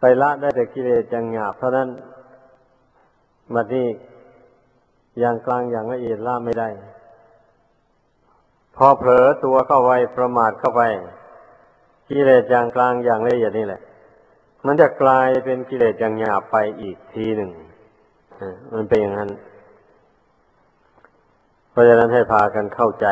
[0.00, 1.88] ไปละได้แต่กิเลสอย่างหยาบเท่านั้น
[3.54, 3.86] มาที่
[5.18, 6.68] อย่างกลางอย่างละเอียดละไม่ได้
[8.76, 10.82] พอเผลอตัวเข้าไปประมาทเข้าไป
[12.08, 13.82] กิเลสอย่างกลางอย่างละเอียดนี่แหละ
[14.66, 17.50] มันจะกลายเป็นกิเลสอย่างหยาบไปอีกทีหนึ่ง
[18.74, 19.30] มันเป็นอย่างนั้น
[21.70, 23.06] เพราะฉะนั้นให้พากันเข้าใจ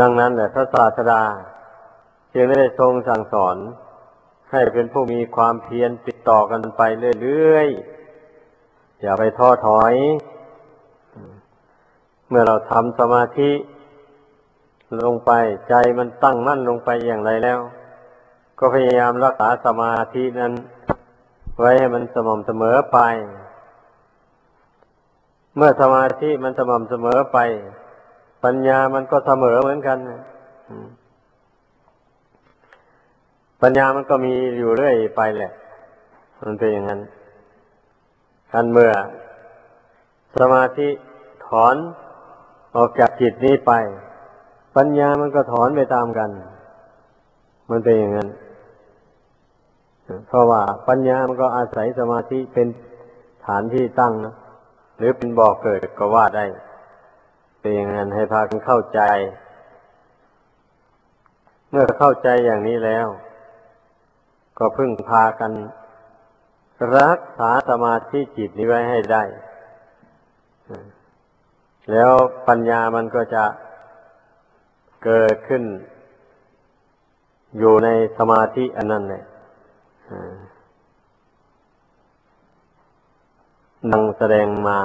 [0.00, 1.22] ดังนั้นแหละพระศาสดา
[2.34, 3.56] จึงได้ทรงสั่งสอน
[4.50, 6.82] ให้เป็นผู้มีความเพียรติดต่อกันไป
[7.22, 9.94] เรื่อยๆอย่าไปท้อถอย
[12.30, 13.50] เมื่อเราทำสมาธิ
[15.04, 15.30] ลงไป
[15.68, 17.58] ใจมันตั้งมั่นลงไปอย่างไรแล้ว
[18.58, 20.52] ก็พยายามรักษาสมาธินั้น
[21.58, 22.98] ไว้ให้มันสม่ำเสมอไป
[25.56, 27.38] เมื่อสมาธิมันสม่ำเสมอไป
[28.44, 29.98] ปัญญามันก็เสมอเหมือนกัน
[33.62, 35.52] ปัญญามันก็มีอยู่เรื่อยไปแหละ
[36.42, 37.00] มันเป็นอย่างนั้น
[38.52, 38.92] กันเมื่อ
[40.38, 40.88] สมาธิ
[41.46, 41.76] ถอน
[42.76, 43.72] ออกจากจิตนี้ไป
[44.76, 46.30] ปัญญามันก็ถอนไปตามกัน
[47.70, 48.28] มันเป็นอย่างนั้น
[50.26, 52.66] เพราะว่าปัญญามันก็อาศัยสมาธิเป็น
[53.46, 54.34] ฐานที่ตั้งนะ
[54.96, 56.44] หรือเป็นบ่อกเกิดก็ว่าได้
[57.60, 59.00] เป็นอย่างนั้นให้พากันเข้าใจ
[61.70, 63.06] เมื่อเข้าใจอย่างนี้แล้ว
[64.58, 65.52] ก็พึ่งพากัน
[66.96, 69.22] รักษาสมาธิจิตนี้ไว้ให้ได้
[71.90, 72.12] แล้ว
[72.48, 73.44] ปัญญามันก็จะ
[75.04, 75.62] เกิดขึ้น
[77.58, 77.88] อยู่ใน
[78.18, 79.22] สมาธิอันนั้นเลย
[83.92, 84.78] ดังแสดงมา